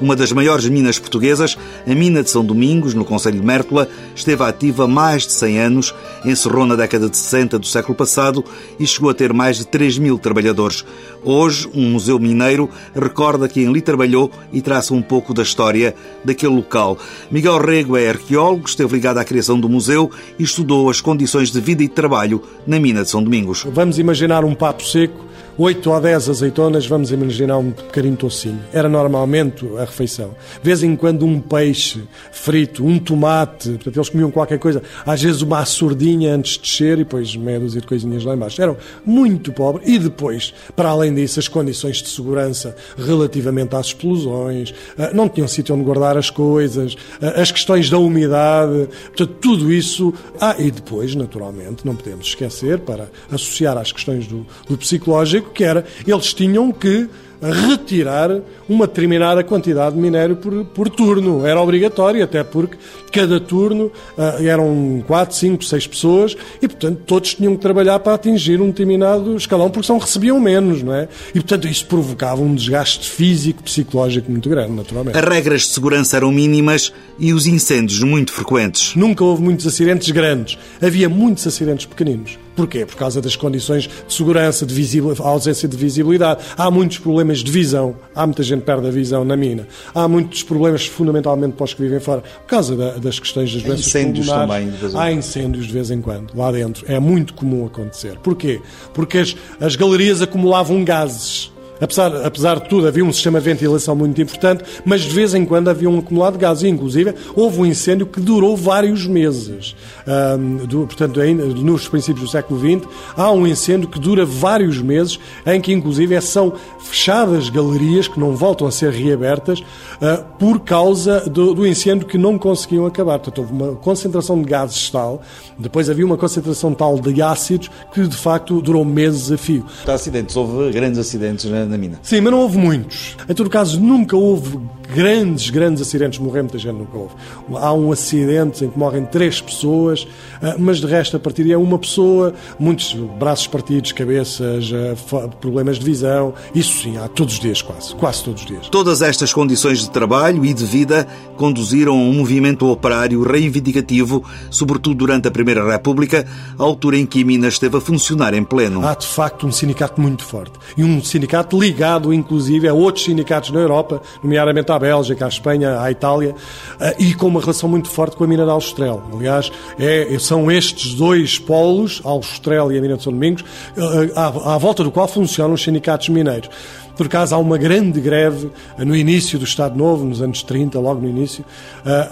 Uma 0.00 0.16
das 0.16 0.32
maiores 0.32 0.66
minas 0.66 0.98
portuguesas, 0.98 1.58
a 1.86 1.94
mina 1.94 2.22
de 2.22 2.30
São 2.30 2.42
Domingos, 2.42 2.94
no 2.94 3.04
Conselho 3.04 3.38
de 3.38 3.46
Mértola, 3.46 3.86
esteve 4.14 4.42
ativa 4.42 4.88
mais 4.88 5.26
de 5.26 5.32
100 5.32 5.58
anos, 5.60 5.94
encerrou 6.24 6.64
na 6.64 6.74
década 6.74 7.10
de 7.10 7.16
60 7.18 7.58
do 7.58 7.66
século 7.66 7.94
passado 7.94 8.42
e 8.78 8.86
chegou 8.86 9.10
a 9.10 9.14
ter 9.14 9.34
mais 9.34 9.58
de 9.58 9.66
3 9.66 9.98
mil 9.98 10.18
trabalhadores. 10.18 10.86
Hoje, 11.22 11.68
um 11.74 11.90
museu 11.90 12.18
mineiro 12.18 12.70
recorda 12.94 13.46
quem 13.46 13.68
ali 13.68 13.82
trabalhou 13.82 14.30
e 14.50 14.62
traça 14.62 14.94
um 14.94 15.02
pouco 15.02 15.34
da 15.34 15.42
história 15.42 15.94
daquele 16.24 16.54
local. 16.54 16.96
Miguel 17.30 17.58
Rego 17.58 17.94
é 17.94 18.08
arqueólogo, 18.08 18.66
esteve 18.66 18.94
ligado 18.94 19.18
à 19.18 19.24
criação 19.24 19.60
do 19.60 19.68
museu 19.68 20.10
e 20.38 20.44
estudou 20.44 20.88
as 20.88 21.02
condições 21.02 21.50
de 21.50 21.60
vida 21.60 21.82
e 21.82 21.88
de 21.88 21.92
trabalho 21.92 22.42
na 22.66 22.80
mina 22.80 23.02
de 23.02 23.10
São 23.10 23.22
Domingos. 23.22 23.66
Vamos 23.70 23.98
imaginar 23.98 24.46
um 24.46 24.54
papo 24.54 24.82
seco 24.82 25.29
8 25.62 25.90
ou 25.90 26.00
10 26.00 26.30
azeitonas, 26.30 26.86
vamos 26.86 27.12
imaginar 27.12 27.58
um 27.58 27.68
bocadinho 27.68 28.16
tocinho. 28.16 28.58
Era 28.72 28.88
normalmente 28.88 29.68
a 29.76 29.80
refeição. 29.80 30.34
De 30.54 30.64
vez 30.64 30.82
em 30.82 30.96
quando 30.96 31.26
um 31.26 31.38
peixe 31.38 32.02
frito, 32.32 32.82
um 32.82 32.98
tomate, 32.98 33.68
portanto 33.72 33.94
eles 33.94 34.08
comiam 34.08 34.30
qualquer 34.30 34.58
coisa, 34.58 34.82
às 35.04 35.22
vezes 35.22 35.42
uma 35.42 35.58
açordinha 35.58 36.34
antes 36.34 36.52
de 36.52 36.60
descer 36.60 36.94
e 36.94 37.04
depois 37.04 37.36
meia 37.36 37.60
dúzia 37.60 37.78
de 37.78 37.86
coisinhas 37.86 38.24
lá 38.24 38.34
embaixo. 38.34 38.62
Eram 38.62 38.74
muito 39.04 39.52
pobres 39.52 39.86
e 39.86 39.98
depois, 39.98 40.54
para 40.74 40.88
além 40.88 41.12
disso, 41.12 41.38
as 41.38 41.46
condições 41.46 41.98
de 41.98 42.08
segurança 42.08 42.74
relativamente 42.96 43.76
às 43.76 43.88
explosões, 43.88 44.72
ah, 44.96 45.10
não 45.12 45.28
tinham 45.28 45.46
sítio 45.46 45.74
onde 45.74 45.84
guardar 45.84 46.16
as 46.16 46.30
coisas, 46.30 46.96
ah, 47.20 47.38
as 47.38 47.52
questões 47.52 47.90
da 47.90 47.98
umidade, 47.98 48.88
portanto 49.08 49.36
tudo 49.42 49.70
isso. 49.70 50.14
Ah, 50.40 50.56
e 50.58 50.70
depois, 50.70 51.14
naturalmente, 51.14 51.84
não 51.84 51.94
podemos 51.94 52.28
esquecer, 52.28 52.78
para 52.78 53.10
associar 53.30 53.76
às 53.76 53.92
questões 53.92 54.26
do, 54.26 54.46
do 54.66 54.78
psicológico, 54.78 55.49
seco, 55.50 55.52
que 55.52 55.64
era, 55.64 55.84
eles 56.06 56.32
tinham 56.32 56.72
que 56.72 57.08
retirar 57.42 58.30
uma 58.68 58.86
determinada 58.86 59.42
quantidade 59.42 59.94
de 59.94 60.00
minério 60.00 60.36
por, 60.36 60.62
por 60.66 60.90
turno. 60.90 61.46
Era 61.46 61.58
obrigatório, 61.58 62.22
até 62.22 62.44
porque 62.44 62.76
cada 63.10 63.40
turno 63.40 63.90
uh, 64.18 64.46
eram 64.46 65.02
4, 65.06 65.34
5, 65.34 65.64
6 65.64 65.86
pessoas 65.86 66.36
e, 66.60 66.68
portanto, 66.68 67.00
todos 67.06 67.34
tinham 67.34 67.56
que 67.56 67.62
trabalhar 67.62 67.98
para 68.00 68.12
atingir 68.12 68.60
um 68.60 68.66
determinado 68.66 69.34
escalão, 69.36 69.70
porque 69.70 69.86
são 69.86 69.96
recebiam 69.96 70.38
menos, 70.38 70.82
não 70.82 70.94
é? 70.94 71.08
E, 71.30 71.40
portanto, 71.40 71.66
isso 71.66 71.86
provocava 71.86 72.42
um 72.42 72.54
desgaste 72.54 73.08
físico, 73.08 73.62
psicológico 73.62 74.30
muito 74.30 74.48
grande, 74.50 74.72
naturalmente. 74.72 75.16
As 75.16 75.24
regras 75.24 75.62
de 75.62 75.68
segurança 75.68 76.18
eram 76.18 76.30
mínimas 76.30 76.92
e 77.18 77.32
os 77.32 77.46
incêndios 77.46 78.02
muito 78.02 78.32
frequentes. 78.32 78.94
Nunca 78.94 79.24
houve 79.24 79.42
muitos 79.42 79.66
acidentes 79.66 80.10
grandes. 80.10 80.58
Havia 80.80 81.08
muitos 81.08 81.46
acidentes 81.46 81.86
pequeninos. 81.86 82.38
Porquê? 82.60 82.84
Por 82.84 82.94
causa 82.96 83.22
das 83.22 83.36
condições 83.36 83.84
de 83.84 84.12
segurança, 84.12 84.66
de 84.66 85.00
ausência 85.20 85.66
de 85.66 85.74
visibilidade. 85.78 86.44
Há 86.58 86.70
muitos 86.70 86.98
problemas 86.98 87.38
de 87.38 87.50
visão. 87.50 87.96
Há 88.14 88.26
muita 88.26 88.42
gente 88.42 88.60
que 88.60 88.66
perde 88.66 88.86
a 88.86 88.90
visão 88.90 89.24
na 89.24 89.34
mina. 89.34 89.66
Há 89.94 90.06
muitos 90.06 90.42
problemas, 90.42 90.84
fundamentalmente, 90.84 91.54
para 91.54 91.64
os 91.64 91.72
que 91.72 91.80
vivem 91.80 92.00
fora, 92.00 92.20
por 92.20 92.46
causa 92.46 92.76
da, 92.76 92.98
das 92.98 93.18
questões 93.18 93.50
das 93.54 93.62
doenças 93.62 93.86
incêndios 93.86 94.26
pulmonares. 94.26 94.78
também. 94.78 95.00
Há 95.00 95.10
incêndios 95.10 95.68
de 95.68 95.72
vez 95.72 95.90
em 95.90 96.02
quando, 96.02 96.36
lá 96.36 96.52
dentro. 96.52 96.84
É 96.86 97.00
muito 97.00 97.32
comum 97.32 97.64
acontecer. 97.64 98.18
Porquê? 98.18 98.60
Porque 98.92 99.16
as, 99.16 99.34
as 99.58 99.74
galerias 99.74 100.20
acumulavam 100.20 100.84
gases. 100.84 101.50
Apesar, 101.80 102.14
apesar 102.24 102.60
de 102.60 102.68
tudo, 102.68 102.86
havia 102.86 103.04
um 103.04 103.12
sistema 103.12 103.40
de 103.40 103.44
ventilação 103.44 103.96
muito 103.96 104.20
importante, 104.20 104.64
mas 104.84 105.02
de 105.02 105.10
vez 105.10 105.34
em 105.34 105.44
quando 105.44 105.68
havia 105.68 105.88
um 105.88 105.98
acumulado 105.98 106.34
de 106.34 106.40
gases. 106.40 106.64
E, 106.64 106.68
inclusive, 106.68 107.14
houve 107.34 107.60
um 107.60 107.66
incêndio 107.66 108.06
que 108.06 108.20
durou 108.20 108.56
vários 108.56 109.06
meses. 109.06 109.74
Um, 110.06 110.56
do, 110.66 110.86
portanto, 110.86 111.20
ainda 111.20 111.44
nos 111.44 111.88
princípios 111.88 112.26
do 112.26 112.30
século 112.30 112.60
XX, 112.60 112.88
há 113.16 113.30
um 113.32 113.46
incêndio 113.46 113.88
que 113.88 113.98
dura 113.98 114.24
vários 114.24 114.80
meses, 114.82 115.18
em 115.46 115.60
que, 115.60 115.72
inclusive, 115.72 116.20
são 116.20 116.52
fechadas 116.80 117.48
galerias 117.48 118.08
que 118.08 118.18
não 118.18 118.36
voltam 118.36 118.66
a 118.66 118.70
ser 118.70 118.92
reabertas 118.92 119.60
uh, 119.60 120.24
por 120.38 120.60
causa 120.60 121.20
do, 121.28 121.54
do, 121.54 121.66
incêndio 121.66 122.06
que 122.06 122.18
não 122.18 122.38
conseguiam 122.38 122.86
acabar. 122.86 123.18
Portanto, 123.18 123.38
houve 123.38 123.52
uma 123.52 123.76
concentração 123.76 124.40
de 124.40 124.48
gases 124.48 124.90
tal, 124.90 125.22
depois 125.58 125.88
havia 125.88 126.04
uma 126.04 126.16
concentração 126.16 126.74
tal 126.74 126.98
de 126.98 127.22
ácidos 127.22 127.70
que, 127.92 128.06
de 128.06 128.16
facto, 128.16 128.60
durou 128.60 128.84
meses 128.84 129.30
a 129.30 129.38
fio. 129.38 129.64
Acidentes, 129.86 130.36
houve 130.36 130.70
grandes 130.72 130.98
acidentes 130.98 131.44
na, 131.44 131.69
na 131.70 131.78
mina. 131.78 131.98
Sim, 132.02 132.20
mas 132.20 132.32
não 132.32 132.40
houve 132.40 132.58
muitos. 132.58 133.16
Em 133.28 133.34
todo 133.34 133.48
caso, 133.48 133.80
nunca 133.80 134.16
houve 134.16 134.58
grandes, 134.94 135.50
grandes 135.50 135.82
acidentes. 135.82 136.18
Morrer 136.18 136.42
muita 136.42 136.58
gente 136.58 136.76
nunca 136.76 136.96
houve. 136.96 137.14
Há 137.54 137.72
um 137.72 137.92
acidente 137.92 138.64
em 138.64 138.70
que 138.70 138.78
morrem 138.78 139.04
três 139.04 139.40
pessoas, 139.40 140.06
ah, 140.42 140.56
mas 140.58 140.78
de 140.78 140.86
resto, 140.86 141.16
a 141.16 141.20
partir 141.20 141.50
é 141.50 141.56
uma 141.56 141.78
pessoa, 141.78 142.34
muitos 142.58 142.94
braços 143.18 143.46
partidos, 143.46 143.92
cabeças, 143.92 144.70
ah, 144.72 145.28
problemas 145.40 145.78
de 145.78 145.84
visão. 145.84 146.34
Isso 146.54 146.82
sim, 146.82 146.96
há 146.96 147.08
todos 147.08 147.34
os 147.34 147.40
dias 147.40 147.62
quase. 147.62 147.94
Quase 147.94 148.24
todos 148.24 148.42
os 148.42 148.48
dias. 148.48 148.68
Todas 148.68 149.02
estas 149.02 149.32
condições 149.32 149.80
de 149.80 149.90
trabalho 149.90 150.44
e 150.44 150.52
de 150.52 150.64
vida 150.64 151.06
conduziram 151.36 151.92
a 151.92 151.96
um 151.96 152.12
movimento 152.12 152.66
operário 152.68 153.22
reivindicativo, 153.22 154.22
sobretudo 154.50 154.96
durante 154.96 155.28
a 155.28 155.30
Primeira 155.30 155.64
República, 155.64 156.26
a 156.58 156.62
altura 156.62 156.98
em 156.98 157.06
que 157.06 157.22
a 157.22 157.24
mina 157.24 157.48
esteve 157.48 157.76
a 157.76 157.80
funcionar 157.80 158.34
em 158.34 158.44
pleno. 158.44 158.86
Há, 158.86 158.94
de 158.94 159.06
facto, 159.06 159.46
um 159.46 159.52
sindicato 159.52 160.00
muito 160.00 160.24
forte. 160.24 160.52
E 160.76 160.84
um 160.84 161.02
sindicato 161.02 161.58
ligado, 161.58 162.12
inclusive, 162.12 162.68
a 162.68 162.74
outros 162.74 163.04
sindicatos 163.04 163.50
na 163.50 163.60
Europa, 163.60 164.02
nomeadamente 164.22 164.70
à 164.70 164.78
Bélgica, 164.80 165.26
à 165.26 165.28
Espanha, 165.28 165.80
à 165.80 165.90
Itália, 165.90 166.34
eh, 166.80 166.96
e 166.98 167.14
com 167.14 167.26
uma 167.26 167.40
relação 167.40 167.68
muito 167.68 167.88
forte 167.88 168.16
com 168.16 168.24
a 168.24 168.26
mina 168.26 168.44
de 168.44 168.50
Aljustrel. 168.50 169.02
Aliás, 169.14 169.52
é, 169.78 170.16
são 170.18 170.50
estes 170.50 170.94
dois 170.94 171.38
polos, 171.38 172.00
Aljustrel 172.04 172.72
e 172.72 172.78
a 172.78 172.80
mina 172.80 172.96
de 172.96 173.02
São 173.02 173.12
Domingos, 173.12 173.44
eh, 173.76 174.12
à, 174.16 174.54
à 174.54 174.58
volta 174.58 174.82
do 174.82 174.90
qual 174.90 175.06
funcionam 175.06 175.54
os 175.54 175.62
sindicatos 175.62 176.08
mineiros. 176.08 176.48
Por 176.96 177.06
acaso 177.06 177.34
há 177.34 177.38
uma 177.38 177.56
grande 177.56 178.00
greve 178.00 178.50
eh, 178.78 178.84
no 178.84 178.96
início 178.96 179.38
do 179.38 179.44
Estado 179.44 179.76
Novo, 179.76 180.04
nos 180.04 180.22
anos 180.22 180.42
30, 180.42 180.80
logo 180.80 181.00
no 181.00 181.08
início, 181.08 181.44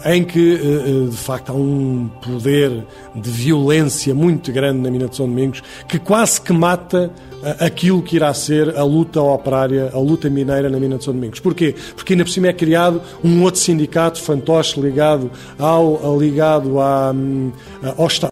em 0.05 0.25
que 0.25 0.59
de 1.11 1.17
facto 1.17 1.51
há 1.51 1.55
um 1.55 2.09
poder 2.23 2.85
de 3.15 3.31
violência 3.31 4.15
muito 4.15 4.53
grande 4.53 4.81
na 4.81 4.91
mina 4.91 5.09
de 5.09 5.17
São 5.17 5.27
Domingos 5.27 5.63
que 5.87 5.99
quase 5.99 6.41
que 6.41 6.53
mata 6.53 7.11
aquilo 7.61 8.03
que 8.03 8.17
irá 8.17 8.33
ser 8.35 8.77
a 8.77 8.83
luta 8.83 9.21
operária, 9.21 9.91
a 9.93 9.99
luta 9.99 10.29
mineira 10.29 10.69
na 10.69 10.79
mina 10.79 10.99
de 10.99 11.05
São 11.05 11.15
Domingos. 11.15 11.41
Porquê? 11.41 11.75
Porque 11.95 12.13
ainda 12.13 12.25
por 12.25 12.31
cima 12.31 12.49
é 12.49 12.53
criado 12.53 13.01
um 13.23 13.43
outro 13.43 13.61
sindicato 13.61 14.21
fantoche 14.21 14.81
ligado 14.81 15.31
ao 15.59 16.19
ligado 16.19 16.81
à, 16.81 17.13
hum, 17.15 17.53
ao 17.97 18.07
Estado 18.07 18.27